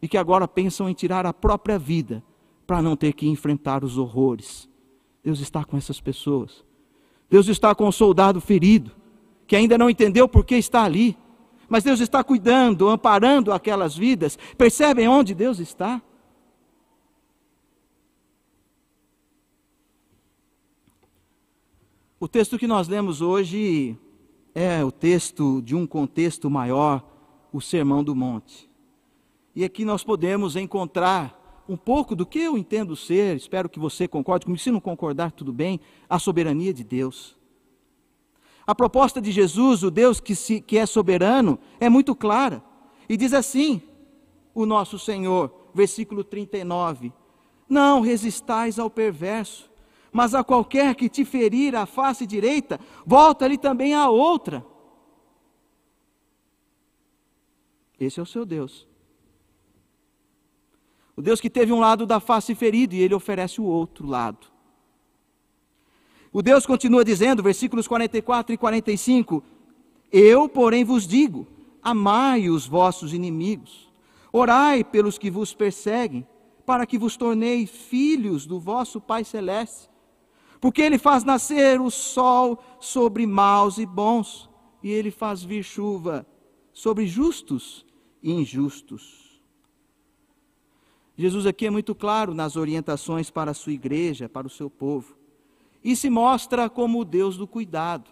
e 0.00 0.08
que 0.08 0.16
agora 0.16 0.46
pensam 0.46 0.88
em 0.88 0.94
tirar 0.94 1.26
a 1.26 1.32
própria 1.32 1.78
vida 1.78 2.22
para 2.66 2.82
não 2.82 2.96
ter 2.96 3.12
que 3.12 3.26
enfrentar 3.26 3.82
os 3.82 3.96
horrores. 3.96 4.68
Deus 5.22 5.40
está 5.40 5.64
com 5.64 5.76
essas 5.76 6.00
pessoas. 6.00 6.64
Deus 7.28 7.48
está 7.48 7.74
com 7.74 7.86
o 7.88 7.92
soldado 7.92 8.40
ferido, 8.40 8.92
que 9.46 9.56
ainda 9.56 9.76
não 9.76 9.90
entendeu 9.90 10.28
por 10.28 10.44
que 10.44 10.54
está 10.54 10.84
ali. 10.84 11.16
Mas 11.68 11.84
Deus 11.84 12.00
está 12.00 12.24
cuidando, 12.24 12.88
amparando 12.88 13.52
aquelas 13.52 13.96
vidas. 13.96 14.38
Percebem 14.56 15.06
onde 15.06 15.34
Deus 15.34 15.58
está? 15.58 16.00
O 22.20 22.26
texto 22.26 22.58
que 22.58 22.66
nós 22.66 22.88
lemos 22.88 23.20
hoje 23.20 23.96
é 24.54 24.84
o 24.84 24.90
texto 24.90 25.62
de 25.62 25.76
um 25.76 25.86
contexto 25.86 26.50
maior, 26.50 27.04
o 27.52 27.60
Sermão 27.60 28.02
do 28.02 28.14
Monte. 28.14 28.67
E 29.58 29.64
aqui 29.64 29.84
nós 29.84 30.04
podemos 30.04 30.54
encontrar 30.54 31.64
um 31.68 31.76
pouco 31.76 32.14
do 32.14 32.24
que 32.24 32.38
eu 32.38 32.56
entendo 32.56 32.94
ser, 32.94 33.36
espero 33.36 33.68
que 33.68 33.80
você 33.80 34.06
concorde 34.06 34.44
comigo, 34.44 34.62
se 34.62 34.70
não 34.70 34.78
concordar, 34.78 35.32
tudo 35.32 35.52
bem, 35.52 35.80
a 36.08 36.16
soberania 36.16 36.72
de 36.72 36.84
Deus. 36.84 37.36
A 38.64 38.72
proposta 38.72 39.20
de 39.20 39.32
Jesus, 39.32 39.82
o 39.82 39.90
Deus 39.90 40.20
que, 40.20 40.36
se, 40.36 40.60
que 40.60 40.78
é 40.78 40.86
soberano, 40.86 41.58
é 41.80 41.88
muito 41.88 42.14
clara. 42.14 42.62
E 43.08 43.16
diz 43.16 43.34
assim: 43.34 43.82
o 44.54 44.64
nosso 44.64 44.96
Senhor, 44.96 45.52
versículo 45.74 46.22
39: 46.22 47.12
Não 47.68 48.00
resistais 48.00 48.78
ao 48.78 48.88
perverso, 48.88 49.68
mas 50.12 50.36
a 50.36 50.44
qualquer 50.44 50.94
que 50.94 51.08
te 51.08 51.24
ferir 51.24 51.74
a 51.74 51.84
face 51.84 52.24
direita, 52.28 52.78
volta-lhe 53.04 53.58
também 53.58 53.92
a 53.92 54.08
outra. 54.08 54.64
Esse 57.98 58.20
é 58.20 58.22
o 58.22 58.26
seu 58.26 58.46
Deus. 58.46 58.87
O 61.18 61.20
Deus 61.20 61.40
que 61.40 61.50
teve 61.50 61.72
um 61.72 61.80
lado 61.80 62.06
da 62.06 62.20
face 62.20 62.54
ferido 62.54 62.94
e 62.94 63.00
ele 63.00 63.12
oferece 63.12 63.60
o 63.60 63.64
outro 63.64 64.06
lado. 64.06 64.46
O 66.32 66.40
Deus 66.40 66.64
continua 66.64 67.04
dizendo, 67.04 67.42
versículos 67.42 67.88
44 67.88 68.54
e 68.54 68.56
45: 68.56 69.42
Eu, 70.12 70.48
porém, 70.48 70.84
vos 70.84 71.08
digo: 71.08 71.44
amai 71.82 72.48
os 72.48 72.68
vossos 72.68 73.12
inimigos, 73.12 73.92
orai 74.32 74.84
pelos 74.84 75.18
que 75.18 75.28
vos 75.28 75.52
perseguem, 75.52 76.24
para 76.64 76.86
que 76.86 76.96
vos 76.96 77.16
torneis 77.16 77.68
filhos 77.68 78.46
do 78.46 78.60
vosso 78.60 79.00
Pai 79.00 79.24
Celeste. 79.24 79.90
Porque 80.60 80.82
Ele 80.82 80.98
faz 80.98 81.24
nascer 81.24 81.80
o 81.80 81.90
sol 81.90 82.62
sobre 82.78 83.26
maus 83.26 83.76
e 83.78 83.86
bons, 83.86 84.48
e 84.80 84.92
Ele 84.92 85.10
faz 85.10 85.42
vir 85.42 85.64
chuva 85.64 86.24
sobre 86.72 87.08
justos 87.08 87.84
e 88.22 88.30
injustos. 88.30 89.27
Jesus 91.18 91.44
aqui 91.46 91.66
é 91.66 91.70
muito 91.70 91.94
claro 91.94 92.32
nas 92.32 92.56
orientações 92.56 93.30
para 93.30 93.50
a 93.50 93.54
sua 93.54 93.72
igreja, 93.72 94.28
para 94.28 94.46
o 94.46 94.50
seu 94.50 94.70
povo 94.70 95.18
e 95.82 95.94
se 95.94 96.10
mostra 96.10 96.68
como 96.68 97.00
o 97.00 97.04
Deus 97.04 97.36
do 97.36 97.46
cuidado. 97.46 98.10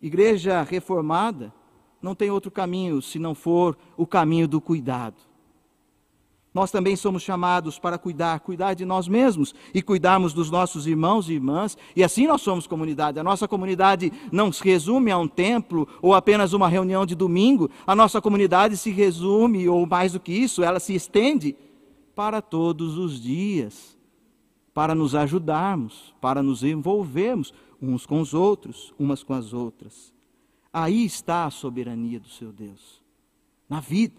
Igreja 0.00 0.62
reformada 0.62 1.52
não 2.00 2.14
tem 2.14 2.30
outro 2.30 2.50
caminho 2.50 3.00
se 3.02 3.18
não 3.18 3.34
for 3.34 3.76
o 3.96 4.06
caminho 4.06 4.46
do 4.46 4.60
cuidado. 4.60 5.16
Nós 6.56 6.70
também 6.70 6.96
somos 6.96 7.22
chamados 7.22 7.78
para 7.78 7.98
cuidar, 7.98 8.40
cuidar 8.40 8.72
de 8.72 8.86
nós 8.86 9.06
mesmos 9.06 9.54
e 9.74 9.82
cuidarmos 9.82 10.32
dos 10.32 10.50
nossos 10.50 10.86
irmãos 10.86 11.28
e 11.28 11.34
irmãs, 11.34 11.76
e 11.94 12.02
assim 12.02 12.26
nós 12.26 12.40
somos 12.40 12.66
comunidade. 12.66 13.20
A 13.20 13.22
nossa 13.22 13.46
comunidade 13.46 14.10
não 14.32 14.50
se 14.50 14.64
resume 14.64 15.10
a 15.10 15.18
um 15.18 15.28
templo 15.28 15.86
ou 16.00 16.14
apenas 16.14 16.54
uma 16.54 16.66
reunião 16.66 17.04
de 17.04 17.14
domingo, 17.14 17.68
a 17.86 17.94
nossa 17.94 18.22
comunidade 18.22 18.78
se 18.78 18.90
resume, 18.90 19.68
ou 19.68 19.86
mais 19.86 20.14
do 20.14 20.20
que 20.20 20.32
isso, 20.32 20.62
ela 20.62 20.80
se 20.80 20.94
estende 20.94 21.54
para 22.14 22.40
todos 22.40 22.96
os 22.96 23.20
dias 23.20 23.94
para 24.72 24.94
nos 24.94 25.14
ajudarmos, 25.14 26.14
para 26.22 26.42
nos 26.42 26.64
envolvermos 26.64 27.52
uns 27.82 28.06
com 28.06 28.18
os 28.18 28.32
outros, 28.32 28.94
umas 28.98 29.22
com 29.22 29.34
as 29.34 29.52
outras. 29.52 30.10
Aí 30.72 31.04
está 31.04 31.44
a 31.44 31.50
soberania 31.50 32.18
do 32.18 32.30
seu 32.30 32.50
Deus. 32.50 33.02
Na 33.68 33.78
vida, 33.78 34.18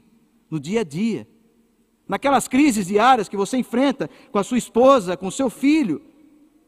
no 0.51 0.60
dia 0.60 0.82
a 0.82 0.84
dia, 0.84 1.27
naquelas 2.08 2.48
crises 2.48 2.88
diárias 2.88 3.28
que 3.28 3.38
você 3.38 3.58
enfrenta 3.58 4.10
com 4.32 4.40
a 4.40 4.44
sua 4.44 4.58
esposa, 4.58 5.18
com 5.18 5.28
o 5.28 5.32
seu 5.32 5.50
filho, 5.50 6.02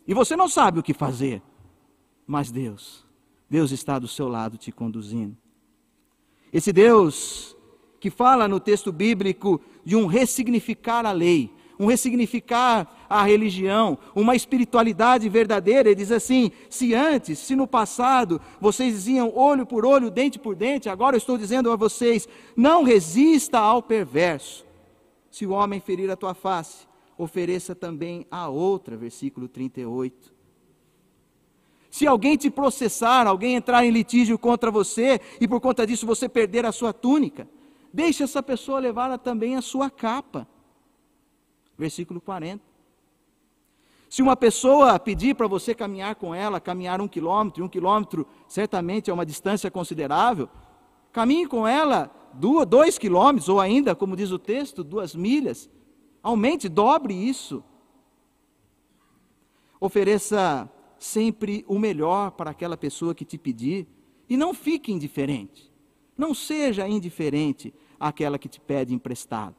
e 0.08 0.13
você 0.13 0.36
não 0.36 0.50
sabe 0.50 0.79
o 0.79 0.84
que 0.84 0.93
fazer. 0.93 1.41
Mas 2.25 2.51
Deus, 2.51 3.05
Deus 3.50 3.72
está 3.72 3.98
do 3.98 4.08
seu 4.08 4.27
lado 4.27 4.58
te 4.58 4.72
conduzindo. 4.72 5.38
Esse 6.51 6.74
Deus 6.74 7.55
que 8.00 8.10
fala 8.10 8.48
no 8.48 8.60
texto 8.60 8.91
bíblico 8.91 9.62
de 9.84 9.96
um 9.96 10.05
ressignificar 10.05 11.05
a 11.05 11.12
lei, 11.12 11.51
um 11.79 11.86
ressignificar 11.86 12.88
a 13.10 13.24
religião, 13.24 13.98
uma 14.13 14.36
espiritualidade 14.36 15.27
verdadeira. 15.29 15.89
Ele 15.89 15.96
diz 15.96 16.12
assim: 16.12 16.51
se 16.69 16.93
antes, 16.93 17.39
se 17.39 17.55
no 17.55 17.67
passado 17.67 18.41
vocês 18.60 18.93
diziam 18.93 19.31
olho 19.36 19.65
por 19.65 19.86
olho, 19.86 20.12
dente 20.12 20.38
por 20.38 20.55
dente, 20.55 20.89
agora 20.89 21.15
eu 21.15 21.19
estou 21.19 21.38
dizendo 21.38 21.72
a 21.72 21.75
vocês: 21.75 22.27
não 22.55 22.84
resista 22.84 23.60
ao 23.60 23.81
perverso. 23.81 24.68
Se 25.29 25.45
o 25.45 25.51
homem 25.51 25.79
ferir 25.79 26.09
a 26.09 26.15
tua 26.15 26.33
face, 26.33 26.88
ofereça 27.17 27.75
também 27.75 28.25
a 28.29 28.50
outra. 28.50 28.98
Versículo 28.98 29.48
38. 29.48 30.33
Se 31.91 32.05
alguém 32.05 32.38
te 32.38 32.50
processar, 32.50 33.27
alguém 33.27 33.55
entrar 33.55 33.83
em 33.83 33.89
litígio 33.91 34.38
contra 34.38 34.69
você 34.69 35.19
e 35.41 35.48
por 35.48 35.59
conta 35.59 35.88
disso 35.88 36.05
você 36.05 36.29
perder 36.29 36.65
a 36.65 36.71
sua 36.71 36.93
túnica, 36.93 37.48
deixe 37.91 38.24
essa 38.24 38.43
pessoa 38.43 38.79
levar 38.79 39.17
também 39.17 39.55
a 39.55 39.62
sua 39.62 39.89
capa 39.89 40.48
versículo 41.79 42.19
40. 42.19 42.62
Se 44.09 44.21
uma 44.21 44.36
pessoa 44.36 45.00
pedir 45.00 45.36
para 45.36 45.48
você 45.48 45.74
caminhar 45.74 46.15
com 46.15 46.36
ela, 46.36 46.59
caminhar 46.59 47.00
um 47.00 47.07
quilômetro, 47.07 47.63
e 47.63 47.65
um 47.65 47.69
quilômetro 47.69 48.27
certamente 48.48 49.09
é 49.09 49.13
uma 49.13 49.25
distância 49.25 49.71
considerável, 49.71 50.50
caminhe 51.13 51.48
com 51.48 51.65
ela 51.65 52.12
duas, 52.33 52.65
dois 52.65 52.98
quilômetros, 52.98 53.50
ou 53.50 53.59
ainda, 53.59 53.95
como 53.95 54.15
diz 54.15 54.31
o 54.31 54.39
texto, 54.39 54.83
duas 54.83 55.15
milhas. 55.15 55.69
Aumente, 56.21 56.67
dobre 56.67 57.13
isso. 57.13 57.63
Ofereça 59.79 60.69
sempre 60.98 61.63
o 61.67 61.79
melhor 61.79 62.31
para 62.31 62.51
aquela 62.51 62.75
pessoa 62.75 63.15
que 63.15 63.24
te 63.24 63.38
pedir, 63.38 63.88
e 64.27 64.36
não 64.36 64.53
fique 64.53 64.91
indiferente. 64.91 65.71
Não 66.17 66.33
seja 66.33 66.88
indiferente 66.88 67.74
àquela 68.00 68.38
que 68.38 68.50
te 68.50 68.59
pede 68.59 68.93
emprestado. 68.93 69.55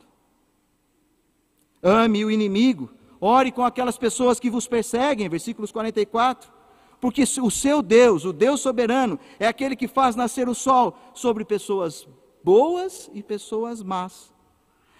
Ame 1.83 2.25
o 2.25 2.31
inimigo, 2.31 2.91
ore 3.19 3.51
com 3.51 3.65
aquelas 3.65 3.97
pessoas 3.97 4.39
que 4.39 4.51
vos 4.51 4.69
perseguem, 4.69 5.29
versículos 5.29 5.73
44. 5.73 6.53
Porque 7.01 7.23
o 7.23 7.51
seu 7.51 7.81
Deus, 7.81 8.27
o 8.27 8.33
Deus 8.33 8.61
soberano, 8.61 9.19
é 9.39 9.47
aquele 9.47 9.75
que 9.75 9.89
faz 9.89 10.15
nascer 10.15 10.49
o 10.49 10.55
sol 10.55 10.95
sobre 11.15 11.47
pessoas 11.47 12.07
boas 12.43 13.11
e 13.13 13.23
pessoas 13.23 13.83
más. 13.83 14.33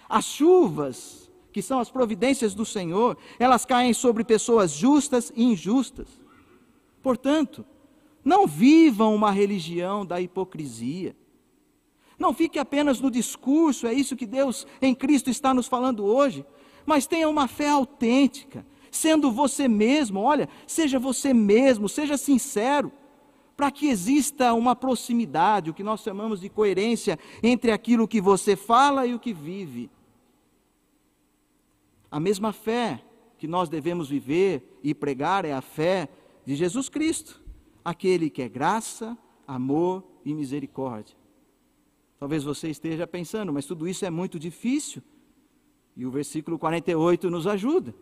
As 0.07 0.25
chuvas, 0.25 1.31
que 1.51 1.61
são 1.61 1.79
as 1.79 1.89
providências 1.89 2.53
do 2.53 2.65
Senhor, 2.65 3.17
elas 3.39 3.65
caem 3.65 3.93
sobre 3.93 4.23
pessoas 4.23 4.71
justas 4.71 5.31
e 5.35 5.43
injustas. 5.43 6.07
Portanto, 7.01 7.65
não 8.23 8.45
vivam 8.45 9.15
uma 9.15 9.31
religião 9.31 10.05
da 10.05 10.21
hipocrisia. 10.21 11.15
Não 12.19 12.33
fique 12.33 12.59
apenas 12.59 12.99
no 12.99 13.09
discurso, 13.09 13.87
é 13.87 13.93
isso 13.93 14.15
que 14.15 14.27
Deus 14.27 14.67
em 14.81 14.93
Cristo 14.93 15.29
está 15.29 15.53
nos 15.53 15.67
falando 15.67 16.05
hoje 16.05 16.45
mas 16.85 17.07
tenha 17.07 17.29
uma 17.29 17.47
fé 17.47 17.69
autêntica, 17.69 18.65
sendo 18.89 19.31
você 19.31 19.67
mesmo, 19.67 20.19
olha, 20.19 20.49
seja 20.67 20.99
você 20.99 21.33
mesmo, 21.33 21.87
seja 21.87 22.17
sincero, 22.17 22.91
para 23.61 23.69
que 23.69 23.89
exista 23.89 24.55
uma 24.55 24.75
proximidade, 24.75 25.69
o 25.69 25.73
que 25.75 25.83
nós 25.83 26.01
chamamos 26.01 26.41
de 26.41 26.49
coerência 26.49 27.19
entre 27.43 27.71
aquilo 27.71 28.07
que 28.07 28.19
você 28.19 28.55
fala 28.55 29.05
e 29.05 29.13
o 29.13 29.19
que 29.19 29.35
vive. 29.35 29.87
A 32.09 32.19
mesma 32.19 32.51
fé 32.51 33.05
que 33.37 33.47
nós 33.47 33.69
devemos 33.69 34.09
viver 34.09 34.79
e 34.81 34.95
pregar 34.95 35.45
é 35.45 35.53
a 35.53 35.61
fé 35.61 36.09
de 36.43 36.55
Jesus 36.55 36.89
Cristo, 36.89 37.39
aquele 37.85 38.31
que 38.31 38.41
é 38.41 38.49
graça, 38.49 39.15
amor 39.47 40.03
e 40.25 40.33
misericórdia. 40.33 41.15
Talvez 42.19 42.43
você 42.43 42.67
esteja 42.67 43.05
pensando, 43.05 43.53
mas 43.53 43.67
tudo 43.67 43.87
isso 43.87 44.03
é 44.03 44.09
muito 44.09 44.39
difícil. 44.39 45.03
E 45.95 46.03
o 46.03 46.09
versículo 46.09 46.57
48 46.57 47.29
nos 47.29 47.45
ajuda. 47.45 47.93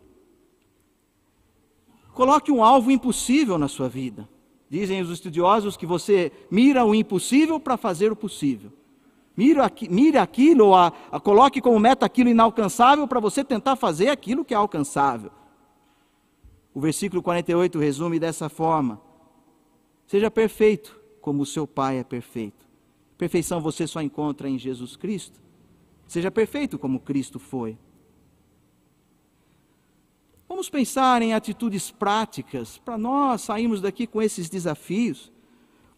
Coloque 2.14 2.50
um 2.50 2.64
alvo 2.64 2.90
impossível 2.90 3.58
na 3.58 3.68
sua 3.68 3.90
vida. 3.90 4.39
Dizem 4.70 5.02
os 5.02 5.10
estudiosos 5.10 5.76
que 5.76 5.86
você 5.86 6.32
mira 6.52 6.86
o 6.86 6.94
impossível 6.94 7.60
para 7.60 7.76
fazer 7.76 8.12
o 8.12 8.16
possível. 8.16 8.72
Mira, 9.36 9.72
mire 9.90 10.18
aquilo, 10.18 10.76
a, 10.76 10.94
a, 11.12 11.20
coloque 11.20 11.60
como 11.60 11.80
meta 11.80 12.06
aquilo 12.06 12.30
inalcançável 12.30 13.08
para 13.08 13.20
você 13.20 13.44
tentar 13.44 13.76
fazer 13.76 14.10
aquilo 14.10 14.46
que 14.46 14.54
é 14.54 14.58
alcançável. 14.58 15.32
O 16.74 16.80
versículo 16.80 17.24
48 17.24 17.80
resume 17.80 18.20
dessa 18.20 18.48
forma: 18.48 19.02
Seja 20.06 20.30
perfeito, 20.30 21.00
como 21.22 21.42
o 21.42 21.46
seu 21.46 21.66
Pai 21.66 21.98
é 21.98 22.04
perfeito. 22.04 22.68
Perfeição 23.18 23.60
você 23.60 23.88
só 23.88 24.02
encontra 24.02 24.48
em 24.48 24.60
Jesus 24.60 24.96
Cristo. 24.96 25.40
Seja 26.06 26.30
perfeito 26.30 26.78
como 26.78 27.00
Cristo 27.00 27.40
foi. 27.40 27.78
Vamos 30.60 30.70
pensar 30.70 31.22
em 31.22 31.34
atitudes 31.34 31.90
práticas 31.90 32.78
para 32.80 32.98
nós 32.98 33.44
sairmos 33.44 33.80
daqui 33.80 34.06
com 34.06 34.22
esses 34.22 34.50
desafios. 34.50 35.32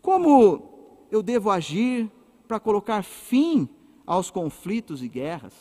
Como 0.04 1.08
eu 1.10 1.24
devo 1.24 1.50
agir 1.50 2.12
para 2.48 2.60
colocar 2.60 3.02
fim 3.02 3.68
aos 4.06 4.30
conflitos 4.30 5.02
e 5.02 5.08
guerras? 5.08 5.56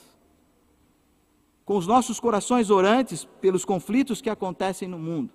Com 1.65 1.79
os 1.79 1.87
nossos 1.87 2.21
corações 2.21 2.69
orantes 2.69 3.25
pelos 3.41 3.65
conflitos 3.65 4.21
que 4.21 4.29
acontecem 4.29 4.87
no 4.87 4.99
mundo, 4.99 5.33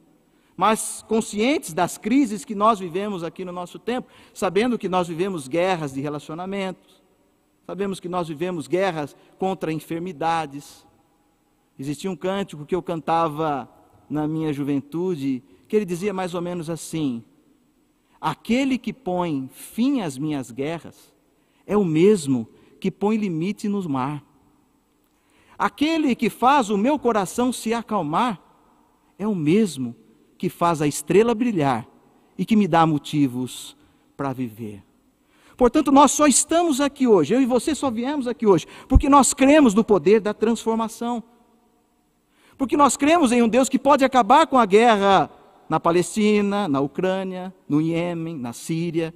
mas 0.55 1.03
conscientes 1.07 1.73
das 1.73 1.97
crises 1.97 2.45
que 2.45 2.53
nós 2.53 2.77
vivemos 2.77 3.23
aqui 3.23 3.43
no 3.43 3.51
nosso 3.51 3.79
tempo, 3.79 4.07
sabendo 4.31 4.77
que 4.77 4.87
nós 4.87 5.07
vivemos 5.07 5.47
guerras 5.47 5.91
de 5.91 6.01
relacionamentos, 6.01 7.01
sabemos 7.65 7.99
que 7.99 8.07
nós 8.07 8.27
vivemos 8.27 8.67
guerras 8.67 9.15
contra 9.39 9.73
enfermidades, 9.73 10.85
Existia 11.77 12.09
um 12.09 12.15
cântico 12.15 12.65
que 12.65 12.75
eu 12.75 12.81
cantava 12.81 13.69
na 14.09 14.27
minha 14.27 14.53
juventude, 14.53 15.43
que 15.67 15.75
ele 15.75 15.85
dizia 15.85 16.13
mais 16.13 16.33
ou 16.33 16.41
menos 16.41 16.69
assim: 16.69 17.23
Aquele 18.19 18.77
que 18.77 18.93
põe 18.93 19.49
fim 19.53 20.01
às 20.01 20.17
minhas 20.17 20.51
guerras 20.51 21.13
é 21.65 21.75
o 21.75 21.83
mesmo 21.83 22.47
que 22.79 22.89
põe 22.89 23.17
limite 23.17 23.67
no 23.67 23.87
mar. 23.89 24.23
Aquele 25.57 26.15
que 26.15 26.29
faz 26.29 26.69
o 26.69 26.77
meu 26.77 26.99
coração 26.99 27.51
se 27.51 27.73
acalmar 27.73 28.41
é 29.17 29.27
o 29.27 29.35
mesmo 29.35 29.95
que 30.37 30.49
faz 30.49 30.81
a 30.81 30.87
estrela 30.87 31.33
brilhar 31.33 31.87
e 32.37 32.45
que 32.45 32.55
me 32.55 32.67
dá 32.67 32.85
motivos 32.85 33.75
para 34.17 34.33
viver. 34.33 34.83
Portanto, 35.55 35.91
nós 35.91 36.11
só 36.11 36.27
estamos 36.27 36.81
aqui 36.81 37.07
hoje, 37.07 37.33
eu 37.33 37.41
e 37.41 37.45
você 37.45 37.73
só 37.73 37.89
viemos 37.89 38.27
aqui 38.27 38.45
hoje, 38.45 38.67
porque 38.89 39.07
nós 39.07 39.33
cremos 39.33 39.73
no 39.73 39.83
poder 39.83 40.19
da 40.19 40.33
transformação. 40.33 41.23
Porque 42.57 42.77
nós 42.77 42.95
cremos 42.95 43.31
em 43.31 43.41
um 43.41 43.49
Deus 43.49 43.67
que 43.67 43.77
pode 43.77 44.05
acabar 44.05 44.47
com 44.47 44.57
a 44.57 44.65
guerra 44.65 45.29
na 45.67 45.79
Palestina, 45.79 46.67
na 46.67 46.79
Ucrânia, 46.79 47.53
no 47.67 47.81
Iêmen, 47.81 48.37
na 48.37 48.53
Síria. 48.53 49.13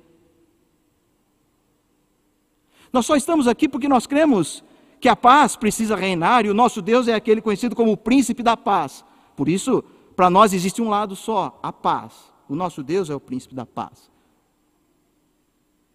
Nós 2.92 3.06
só 3.06 3.16
estamos 3.16 3.48
aqui 3.48 3.70
porque 3.70 3.88
nós 3.88 4.08
cremos 4.08 4.64
que 5.00 5.08
a 5.08 5.16
paz 5.16 5.56
precisa 5.56 5.96
reinar 5.96 6.46
e 6.46 6.50
o 6.50 6.54
nosso 6.54 6.82
Deus 6.82 7.08
é 7.08 7.14
aquele 7.14 7.42
conhecido 7.42 7.76
como 7.76 7.94
o 7.94 7.98
príncipe 7.98 8.44
da 8.44 8.58
paz. 8.58 9.06
Por 9.36 9.48
isso, 9.48 9.84
para 10.16 10.30
nós 10.30 10.54
existe 10.54 10.82
um 10.82 10.90
lado 10.90 11.16
só, 11.16 11.58
a 11.64 11.72
paz. 11.72 12.14
O 12.50 12.56
nosso 12.56 12.84
Deus 12.84 13.10
é 13.10 13.16
o 13.16 13.20
príncipe 13.20 13.56
da 13.56 13.66
paz. 13.66 14.10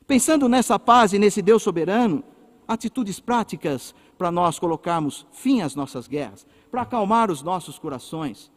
Pensando 0.06 0.48
nessa 0.48 0.78
paz 0.78 1.12
e 1.12 1.18
nesse 1.18 1.42
Deus 1.42 1.62
soberano, 1.62 2.22
atitudes 2.66 3.20
práticas 3.20 3.94
para 4.16 4.30
nós 4.30 4.58
colocarmos 4.58 5.26
fim 5.32 5.60
às 5.60 5.74
nossas 5.74 6.06
guerras 6.06 6.46
para 6.74 6.82
acalmar 6.82 7.30
os 7.30 7.40
nossos 7.40 7.78
corações. 7.78 8.50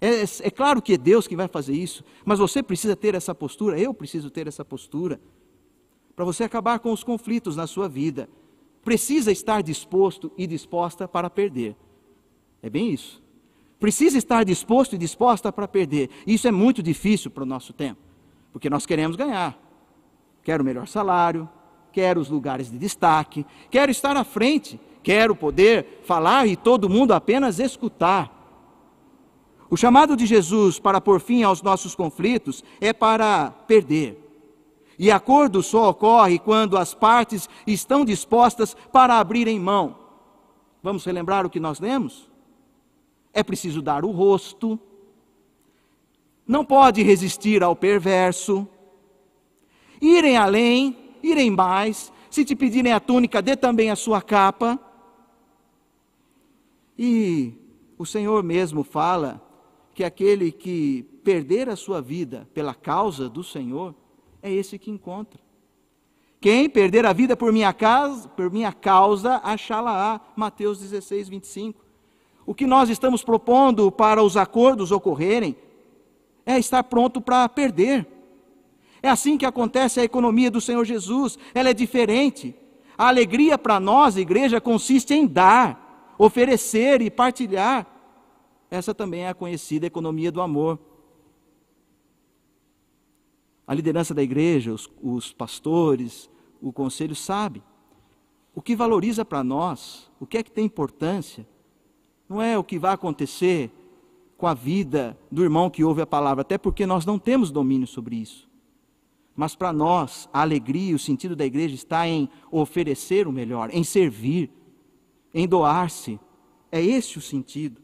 É, 0.00 0.22
é, 0.22 0.50
claro 0.50 0.80
que 0.80 0.94
é 0.94 0.96
Deus 0.96 1.26
que 1.26 1.36
vai 1.36 1.46
fazer 1.48 1.74
isso, 1.74 2.02
mas 2.24 2.38
você 2.38 2.62
precisa 2.62 2.96
ter 2.96 3.14
essa 3.14 3.34
postura, 3.34 3.78
eu 3.78 3.92
preciso 3.92 4.30
ter 4.30 4.48
essa 4.48 4.64
postura, 4.64 5.20
para 6.16 6.24
você 6.24 6.44
acabar 6.44 6.78
com 6.78 6.90
os 6.90 7.04
conflitos 7.04 7.56
na 7.56 7.66
sua 7.66 7.86
vida. 7.86 8.26
Precisa 8.82 9.30
estar 9.30 9.62
disposto 9.62 10.32
e 10.38 10.46
disposta 10.46 11.06
para 11.06 11.28
perder. 11.28 11.76
É 12.62 12.70
bem 12.70 12.90
isso. 12.90 13.22
Precisa 13.78 14.16
estar 14.16 14.46
disposto 14.46 14.94
e 14.94 14.98
disposta 14.98 15.52
para 15.52 15.68
perder. 15.68 16.08
Isso 16.26 16.48
é 16.48 16.50
muito 16.50 16.82
difícil 16.82 17.30
para 17.30 17.42
o 17.42 17.46
nosso 17.46 17.74
tempo, 17.74 18.00
porque 18.50 18.70
nós 18.70 18.86
queremos 18.86 19.14
ganhar. 19.14 19.60
Quero 20.42 20.62
o 20.62 20.66
melhor 20.66 20.88
salário, 20.88 21.46
quero 21.92 22.18
os 22.18 22.30
lugares 22.30 22.70
de 22.70 22.78
destaque, 22.78 23.44
quero 23.70 23.90
estar 23.90 24.16
à 24.16 24.24
frente, 24.24 24.80
quero 25.08 25.34
poder 25.34 26.02
falar 26.04 26.46
e 26.46 26.54
todo 26.54 26.86
mundo 26.86 27.14
apenas 27.14 27.58
escutar. 27.58 28.30
O 29.70 29.74
chamado 29.74 30.14
de 30.14 30.26
Jesus 30.26 30.78
para 30.78 31.00
pôr 31.00 31.18
fim 31.18 31.42
aos 31.42 31.62
nossos 31.62 31.94
conflitos 31.94 32.62
é 32.78 32.92
para 32.92 33.50
perder. 33.66 34.22
E 34.98 35.10
acordo 35.10 35.62
só 35.62 35.88
ocorre 35.88 36.38
quando 36.38 36.76
as 36.76 36.92
partes 36.92 37.48
estão 37.66 38.04
dispostas 38.04 38.76
para 38.92 39.18
abrirem 39.18 39.58
mão. 39.58 39.96
Vamos 40.82 41.06
relembrar 41.06 41.46
o 41.46 41.50
que 41.50 41.58
nós 41.58 41.80
lemos? 41.80 42.30
É 43.32 43.42
preciso 43.42 43.80
dar 43.80 44.04
o 44.04 44.10
rosto, 44.10 44.78
não 46.46 46.66
pode 46.66 47.02
resistir 47.02 47.62
ao 47.62 47.74
perverso, 47.74 48.68
irem 50.02 50.36
além, 50.36 51.14
irem 51.22 51.50
mais, 51.50 52.12
se 52.28 52.44
te 52.44 52.54
pedirem 52.54 52.92
a 52.92 53.00
túnica, 53.00 53.40
dê 53.40 53.56
também 53.56 53.90
a 53.90 53.96
sua 53.96 54.20
capa. 54.20 54.78
E 56.98 57.54
o 57.96 58.04
Senhor 58.04 58.42
mesmo 58.42 58.82
fala 58.82 59.40
que 59.94 60.02
aquele 60.02 60.50
que 60.50 61.04
perder 61.22 61.68
a 61.68 61.76
sua 61.76 62.00
vida 62.00 62.48
pela 62.52 62.74
causa 62.74 63.28
do 63.28 63.44
Senhor 63.44 63.94
é 64.42 64.52
esse 64.52 64.78
que 64.78 64.90
encontra. 64.90 65.40
Quem 66.40 66.68
perder 66.68 67.04
a 67.04 67.12
vida 67.12 67.36
por 67.36 67.52
minha, 67.52 67.74
por 68.36 68.50
minha 68.50 68.72
causa, 68.72 69.40
achá-la-á. 69.42 70.20
Mateus 70.36 70.78
16, 70.78 71.28
25. 71.28 71.84
O 72.46 72.54
que 72.54 72.66
nós 72.66 72.88
estamos 72.88 73.22
propondo 73.24 73.90
para 73.90 74.22
os 74.22 74.36
acordos 74.36 74.92
ocorrerem 74.92 75.56
é 76.46 76.58
estar 76.58 76.82
pronto 76.84 77.20
para 77.20 77.48
perder. 77.48 78.06
É 79.02 79.08
assim 79.08 79.36
que 79.36 79.44
acontece 79.44 80.00
a 80.00 80.04
economia 80.04 80.50
do 80.50 80.60
Senhor 80.60 80.84
Jesus, 80.84 81.38
ela 81.52 81.68
é 81.68 81.74
diferente. 81.74 82.54
A 82.96 83.08
alegria 83.08 83.58
para 83.58 83.78
nós, 83.78 84.16
igreja, 84.16 84.60
consiste 84.60 85.12
em 85.14 85.26
dar 85.26 85.87
oferecer 86.18 87.00
e 87.00 87.10
partilhar. 87.10 87.86
Essa 88.70 88.94
também 88.94 89.22
é 89.22 89.28
a 89.28 89.34
conhecida 89.34 89.86
economia 89.86 90.30
do 90.30 90.40
amor. 90.40 90.78
A 93.66 93.72
liderança 93.72 94.12
da 94.12 94.22
igreja, 94.22 94.72
os, 94.72 94.90
os 95.00 95.32
pastores, 95.32 96.28
o 96.60 96.72
conselho 96.72 97.14
sabe. 97.14 97.62
O 98.54 98.60
que 98.60 98.74
valoriza 98.74 99.24
para 99.24 99.44
nós, 99.44 100.10
o 100.18 100.26
que 100.26 100.36
é 100.36 100.42
que 100.42 100.50
tem 100.50 100.64
importância, 100.64 101.46
não 102.28 102.42
é 102.42 102.58
o 102.58 102.64
que 102.64 102.78
vai 102.78 102.92
acontecer 102.92 103.70
com 104.36 104.46
a 104.46 104.54
vida 104.54 105.18
do 105.30 105.42
irmão 105.42 105.70
que 105.70 105.84
ouve 105.84 106.02
a 106.02 106.06
palavra, 106.06 106.42
até 106.42 106.58
porque 106.58 106.86
nós 106.86 107.06
não 107.06 107.18
temos 107.18 107.50
domínio 107.50 107.86
sobre 107.86 108.16
isso. 108.16 108.48
Mas 109.34 109.54
para 109.54 109.72
nós, 109.72 110.28
a 110.32 110.42
alegria, 110.42 110.94
o 110.94 110.98
sentido 110.98 111.36
da 111.36 111.46
igreja 111.46 111.74
está 111.74 112.08
em 112.08 112.28
oferecer 112.50 113.28
o 113.28 113.32
melhor, 113.32 113.70
em 113.72 113.84
servir, 113.84 114.50
em 115.32 115.46
doar-se. 115.46 116.18
É 116.70 116.82
esse 116.82 117.18
o 117.18 117.20
sentido. 117.20 117.80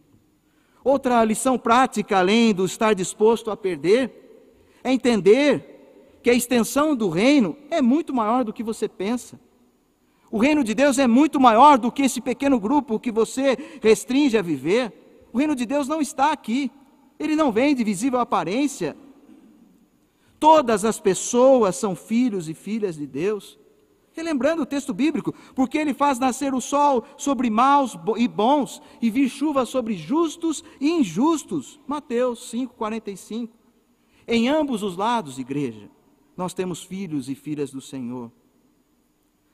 Outra 0.83 1.24
lição 1.24 1.59
prática, 1.59 2.18
além 2.18 2.54
do 2.54 2.64
estar 2.64 2.94
disposto 2.94 3.50
a 3.50 3.57
perder, 3.57 4.12
é 4.83 4.92
entender 4.92 6.18
que 6.22 6.28
a 6.30 6.35
extensão 6.35 6.94
do 6.94 7.09
reino 7.09 7.57
é 7.70 7.80
muito 7.80 8.14
maior 8.14 8.44
do 8.44 8.52
que 8.52 8.62
você 8.62 8.88
pensa. 8.88 9.40
O 10.30 10.38
reino 10.38 10.64
de 10.64 10.74
Deus 10.74 10.98
é 10.98 11.07
muito 11.07 11.40
maior 11.40 11.78
do 11.78 11.92
que 11.92 12.02
esse 12.02 12.20
pequeno 12.20 12.59
grupo 12.59 12.98
que 12.98 13.12
você 13.12 13.57
restringe 13.80 14.37
a 14.37 14.42
viver. 14.42 14.92
O 15.33 15.38
reino 15.38 15.54
de 15.54 15.64
Deus 15.64 15.87
não 15.87 16.00
está 16.00 16.33
aqui. 16.33 16.70
Ele 17.18 17.37
não 17.37 17.52
vem 17.52 17.74
de 17.74 17.85
visível 17.85 18.18
aparência. 18.18 18.96
Todas 20.40 20.85
as 20.85 20.98
pessoas 20.98 21.76
são 21.76 21.94
filhos 21.94 22.48
e 22.48 22.54
filhas 22.54 22.96
de 22.96 23.07
Deus. 23.07 23.59
Relembrando 24.14 24.62
o 24.62 24.66
texto 24.66 24.94
bíblico, 24.94 25.35
porque 25.55 25.77
ele 25.77 25.92
faz 25.92 26.18
nascer 26.18 26.55
o 26.55 26.61
sol 26.61 27.05
sobre 27.16 27.50
maus 27.50 27.98
e 28.16 28.29
bons 28.29 28.81
e 29.03 29.11
vir 29.11 29.29
chuva 29.29 29.66
sobre 29.66 29.94
justos 29.94 30.64
e 30.81 30.88
injustos. 30.88 31.81
Mateus 31.87 32.50
5:45. 32.50 33.53
Em 34.27 34.48
ambos 34.48 34.83
os 34.83 34.96
lados, 34.96 35.38
igreja, 35.38 35.90
nós 36.37 36.55
temos 36.55 36.83
filhos 36.83 37.29
e 37.29 37.35
filhas 37.35 37.72
do 37.72 37.81
Senhor. 37.81 38.31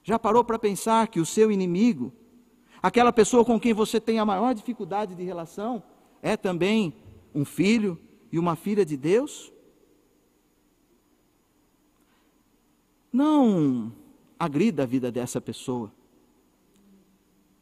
Já 0.03 0.19
parou 0.19 0.45
para 0.45 0.59
pensar 0.59 1.09
que 1.09 1.21
o 1.21 1.27
seu 1.27 1.51
inimigo, 1.51 2.13
aquela 2.83 3.13
pessoa 3.13 3.45
com 3.45 3.59
quem 3.59 3.73
você 3.73 4.01
tem 4.01 4.19
a 4.19 4.25
maior 4.25 4.55
dificuldade 4.55 5.15
de 5.15 5.25
relação, 5.25 5.83
é 6.23 6.37
também 6.37 6.95
um 7.35 7.45
filho 7.45 7.99
e 8.31 8.39
uma 8.39 8.57
filha 8.57 8.85
de 8.85 8.97
Deus? 8.97 9.53
não 13.13 13.93
agrida 14.41 14.85
a 14.85 14.87
vida 14.87 15.13
dessa 15.13 15.39
pessoa. 15.39 15.93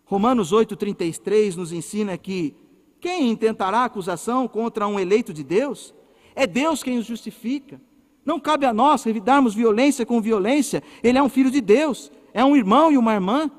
Romanos 0.04 0.52
8,33 0.52 1.56
nos 1.56 1.72
ensina 1.72 2.16
que 2.16 2.54
quem 3.00 3.30
intentará 3.30 3.84
acusação 3.84 4.46
contra 4.46 4.86
um 4.86 4.98
eleito 4.98 5.34
de 5.34 5.42
Deus? 5.42 5.92
É 6.36 6.46
Deus 6.46 6.82
quem 6.84 6.96
os 6.96 7.04
justifica. 7.04 7.80
Não 8.24 8.38
cabe 8.38 8.64
a 8.64 8.72
nós 8.72 9.02
revidarmos 9.02 9.54
violência 9.54 10.06
com 10.06 10.20
violência. 10.20 10.82
Ele 11.02 11.18
é 11.18 11.22
um 11.22 11.28
filho 11.28 11.50
de 11.50 11.60
Deus, 11.60 12.12
é 12.32 12.44
um 12.44 12.54
irmão 12.54 12.92
e 12.92 12.96
uma 12.96 13.12
irmã. 13.12 13.50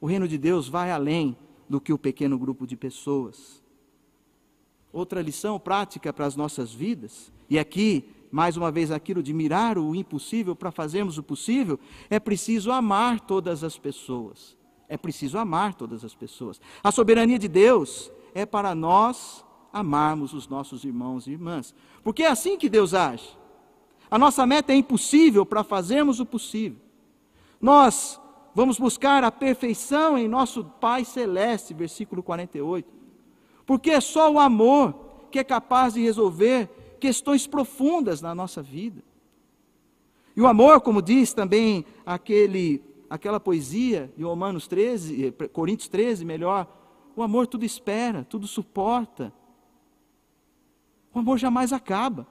O 0.00 0.06
reino 0.06 0.28
de 0.28 0.38
Deus 0.38 0.68
vai 0.68 0.92
além 0.92 1.36
do 1.68 1.80
que 1.80 1.92
o 1.92 1.98
pequeno 1.98 2.38
grupo 2.38 2.66
de 2.66 2.76
pessoas. 2.76 3.62
Outra 4.92 5.20
lição 5.20 5.58
prática 5.58 6.12
para 6.12 6.24
as 6.24 6.36
nossas 6.36 6.72
vidas, 6.72 7.32
e 7.50 7.58
aqui, 7.58 8.13
mais 8.34 8.56
uma 8.56 8.68
vez, 8.72 8.90
aquilo 8.90 9.22
de 9.22 9.32
mirar 9.32 9.78
o 9.78 9.94
impossível 9.94 10.56
para 10.56 10.72
fazermos 10.72 11.18
o 11.18 11.22
possível, 11.22 11.78
é 12.10 12.18
preciso 12.18 12.72
amar 12.72 13.20
todas 13.20 13.62
as 13.62 13.78
pessoas. 13.78 14.56
É 14.88 14.96
preciso 14.96 15.38
amar 15.38 15.72
todas 15.72 16.04
as 16.04 16.16
pessoas. 16.16 16.60
A 16.82 16.90
soberania 16.90 17.38
de 17.38 17.46
Deus 17.46 18.10
é 18.34 18.44
para 18.44 18.74
nós 18.74 19.44
amarmos 19.72 20.32
os 20.32 20.48
nossos 20.48 20.82
irmãos 20.82 21.28
e 21.28 21.30
irmãs. 21.30 21.72
Porque 22.02 22.24
é 22.24 22.28
assim 22.28 22.58
que 22.58 22.68
Deus 22.68 22.92
age. 22.92 23.38
A 24.10 24.18
nossa 24.18 24.44
meta 24.44 24.72
é 24.72 24.76
impossível 24.76 25.46
para 25.46 25.62
fazermos 25.62 26.18
o 26.18 26.26
possível. 26.26 26.80
Nós 27.60 28.20
vamos 28.52 28.80
buscar 28.80 29.22
a 29.22 29.30
perfeição 29.30 30.18
em 30.18 30.26
nosso 30.26 30.64
Pai 30.64 31.04
Celeste, 31.04 31.72
versículo 31.72 32.20
48. 32.20 32.92
Porque 33.64 33.92
é 33.92 34.00
só 34.00 34.28
o 34.28 34.40
amor 34.40 34.92
que 35.30 35.38
é 35.38 35.44
capaz 35.44 35.94
de 35.94 36.02
resolver 36.02 36.83
questões 37.04 37.46
profundas 37.46 38.22
na 38.22 38.34
nossa 38.34 38.62
vida. 38.62 39.02
E 40.34 40.40
o 40.40 40.46
amor, 40.46 40.80
como 40.80 41.02
diz 41.02 41.34
também 41.34 41.84
aquele 42.06 42.82
aquela 43.10 43.38
poesia 43.38 44.10
de 44.16 44.24
Romanos 44.24 44.66
13, 44.66 45.26
eh, 45.26 45.48
Coríntios 45.48 45.86
13, 45.86 46.24
melhor, 46.24 46.66
o 47.14 47.22
amor 47.22 47.46
tudo 47.46 47.62
espera, 47.62 48.24
tudo 48.24 48.46
suporta. 48.46 49.30
O 51.12 51.18
amor 51.18 51.36
jamais 51.36 51.74
acaba. 51.74 52.26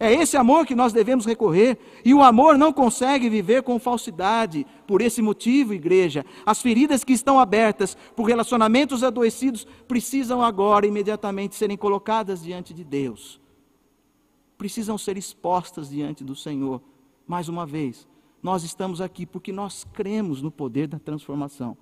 É 0.00 0.12
esse 0.12 0.36
amor 0.36 0.64
que 0.64 0.76
nós 0.76 0.92
devemos 0.92 1.26
recorrer, 1.26 1.76
e 2.04 2.14
o 2.14 2.22
amor 2.22 2.56
não 2.56 2.72
consegue 2.72 3.28
viver 3.28 3.64
com 3.64 3.80
falsidade. 3.80 4.64
Por 4.86 5.02
esse 5.02 5.20
motivo, 5.20 5.74
igreja, 5.74 6.24
as 6.46 6.62
feridas 6.62 7.02
que 7.02 7.12
estão 7.12 7.38
abertas 7.38 7.96
por 8.14 8.22
relacionamentos 8.24 9.02
adoecidos 9.02 9.66
precisam 9.88 10.40
agora 10.40 10.86
imediatamente 10.86 11.56
serem 11.56 11.76
colocadas 11.76 12.42
diante 12.42 12.72
de 12.72 12.84
Deus. 12.84 13.40
Precisam 14.56 14.96
ser 14.96 15.16
expostas 15.16 15.90
diante 15.90 16.22
do 16.22 16.36
Senhor. 16.36 16.80
Mais 17.26 17.48
uma 17.48 17.66
vez, 17.66 18.06
nós 18.40 18.62
estamos 18.62 19.00
aqui 19.00 19.26
porque 19.26 19.50
nós 19.50 19.84
cremos 19.92 20.40
no 20.40 20.50
poder 20.50 20.86
da 20.86 21.00
transformação. 21.00 21.76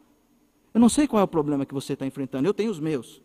Eu 0.73 0.81
não 0.81 0.89
sei 0.89 1.07
qual 1.07 1.21
é 1.21 1.25
o 1.25 1.29
problema 1.29 1.67
que 1.67 1.75
você 1.75 1.93
está 1.93 2.07
enfrentando, 2.07 2.49
eu 2.49 2.55
tenho 2.55 2.71
os 2.71 2.81
meus. 2.81 3.23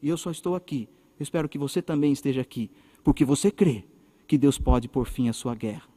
E 0.00 0.08
eu 0.08 0.16
só 0.16 0.30
estou 0.30 0.54
aqui. 0.54 0.88
Eu 1.18 1.24
espero 1.24 1.48
que 1.48 1.58
você 1.58 1.82
também 1.82 2.12
esteja 2.12 2.40
aqui, 2.40 2.70
porque 3.02 3.24
você 3.24 3.50
crê 3.50 3.89
que 4.30 4.38
Deus 4.38 4.60
pode 4.60 4.86
pôr 4.86 5.08
fim 5.08 5.28
à 5.28 5.32
sua 5.32 5.56
guerra. 5.56 5.88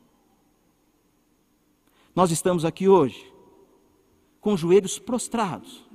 Nós 2.15 2.32
estamos 2.32 2.65
aqui 2.65 2.89
hoje, 2.89 3.32
com 4.41 4.58
joelhos 4.58 4.98
prostrados, 4.98 5.88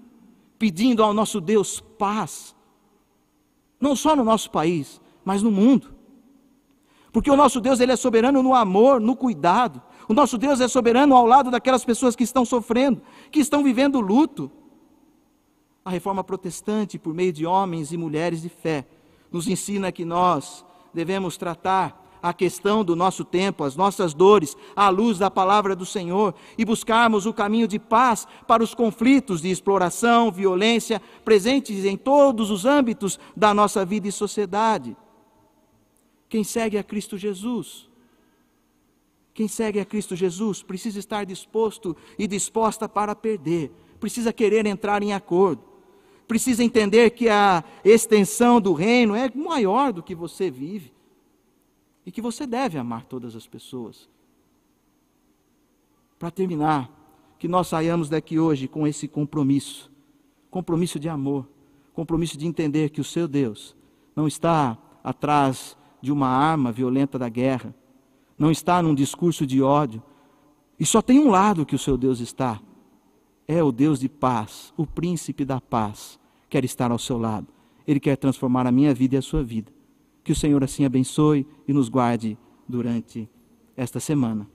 pedindo 0.57 1.03
ao 1.03 1.13
nosso 1.13 1.41
Deus 1.41 1.81
paz, 1.81 2.55
não 3.81 3.97
só 3.97 4.15
no 4.15 4.23
nosso 4.23 4.53
país, 4.53 5.01
mas 5.25 5.43
no 5.43 5.51
mundo. 5.51 5.93
Porque 7.11 7.29
o 7.29 7.35
nosso 7.35 7.61
Deus 7.61 7.81
ele 7.81 7.91
é 7.91 7.97
soberano 7.97 8.41
no 8.41 8.55
amor, 8.55 9.01
no 9.01 9.17
cuidado, 9.17 9.83
o 10.09 10.15
nosso 10.15 10.39
Deus 10.39 10.61
é 10.61 10.69
soberano 10.69 11.17
ao 11.17 11.27
lado 11.27 11.51
daquelas 11.51 11.85
pessoas 11.85 12.15
que 12.15 12.23
estão 12.23 12.45
sofrendo, 12.45 13.03
que 13.33 13.41
estão 13.41 13.65
vivendo 13.65 13.99
luto. 13.99 14.49
A 15.85 15.91
reforma 15.91 16.23
protestante, 16.23 17.01
por 17.01 17.13
meio 17.13 17.33
de 17.33 17.45
homens 17.45 17.91
e 17.91 17.97
mulheres 17.97 18.43
de 18.43 18.49
fé, 18.49 18.87
nos 19.29 19.49
ensina 19.49 19.91
que 19.91 20.05
nós 20.05 20.65
devemos 20.95 21.37
tratar 21.37 22.05
a 22.23 22.33
questão 22.33 22.85
do 22.85 22.97
nosso 22.97 23.25
tempo, 23.25 23.65
as 23.65 23.77
nossas 23.77 24.15
dores, 24.15 24.57
à 24.75 24.89
luz 24.89 25.19
da 25.19 25.31
palavra 25.31 25.75
do 25.75 25.87
Senhor 25.87 26.35
e 26.57 26.65
buscarmos 26.65 27.27
o 27.27 27.33
caminho 27.33 27.69
de 27.69 27.79
paz 27.79 28.27
para 28.47 28.63
os 28.63 28.75
conflitos 28.75 29.41
de 29.41 29.51
exploração, 29.51 30.31
violência 30.31 31.01
presentes 31.25 31.85
em 31.85 31.97
todos 31.97 32.51
os 32.51 32.65
âmbitos 32.65 33.19
da 33.37 33.53
nossa 33.53 33.85
vida 33.85 34.09
e 34.09 34.13
sociedade. 34.13 34.97
Quem 36.29 36.45
segue 36.45 36.77
a 36.77 36.83
Cristo 36.83 37.17
Jesus 37.17 37.89
quem 39.39 39.47
segue 39.47 39.79
a 39.79 39.85
Cristo 39.85 40.17
Jesus 40.17 40.65
precisa 40.65 40.99
estar 40.99 41.25
disposto 41.25 41.97
e 42.19 42.27
disposta 42.27 42.89
para 42.89 43.15
perder, 43.15 43.71
precisa 44.01 44.33
querer 44.33 44.67
entrar 44.67 45.01
em 45.01 45.13
acordo, 45.13 45.63
precisa 46.27 46.65
entender 46.65 47.11
que 47.11 47.29
a 47.29 47.63
extensão 47.85 48.61
do 48.61 48.73
reino 48.73 49.15
é 49.15 49.31
maior 49.33 49.93
do 49.93 50.03
que 50.03 50.13
você 50.13 50.51
vive 50.51 50.93
e 52.09 52.11
que 52.11 52.23
você 52.23 52.47
deve 52.47 52.79
amar 52.79 53.05
todas 53.05 53.37
as 53.37 53.47
pessoas. 53.47 54.09
Para 56.19 56.31
terminar, 56.31 56.91
que 57.39 57.47
nós 57.47 57.69
saiamos 57.69 58.09
daqui 58.09 58.39
hoje 58.39 58.67
com 58.67 58.87
esse 58.87 59.07
compromisso 59.07 59.91
compromisso 60.51 60.99
de 60.99 61.11
amor, 61.11 61.47
compromisso 61.93 62.39
de 62.39 62.47
entender 62.47 62.89
que 62.89 63.03
o 63.03 63.05
seu 63.05 63.29
Deus 63.29 63.77
não 64.17 64.27
está 64.27 64.79
atrás 65.05 65.77
de 66.01 66.11
uma 66.11 66.27
arma 66.27 66.73
violenta 66.73 67.19
da 67.19 67.29
guerra 67.29 67.75
não 68.39 68.51
está 68.51 68.81
num 68.81 68.95
discurso 68.95 69.45
de 69.45 69.61
ódio. 69.61 70.03
E 70.79 70.87
só 70.87 71.03
tem 71.03 71.19
um 71.19 71.29
lado 71.29 71.67
que 71.67 71.75
o 71.75 71.79
seu 71.79 71.99
Deus 71.99 72.21
está. 72.21 72.61
É 73.47 73.63
o 73.63 73.73
Deus 73.73 73.99
de 73.99 74.09
paz, 74.09 74.73
o 74.77 74.87
príncipe 74.87 75.45
da 75.45 75.61
paz, 75.61 76.19
quer 76.49 76.65
estar 76.65 76.93
ao 76.93 76.99
seu 76.99 77.19
lado. 77.19 77.49
Ele 77.87 77.99
quer 77.99 78.17
transformar 78.17 78.67
a 78.67 78.73
minha 78.73 78.95
vida 78.95 79.17
e 79.17 79.19
a 79.19 79.23
sua 79.23 79.43
vida. 79.43 79.73
Que 80.29 80.33
o 80.33 80.37
Senhor 80.37 80.63
assim 80.63 80.85
abençoe 80.85 81.47
e 81.67 81.73
nos 81.73 81.89
guarde 81.89 82.37
durante 82.69 83.27
esta 83.75 83.99
semana. 83.99 84.47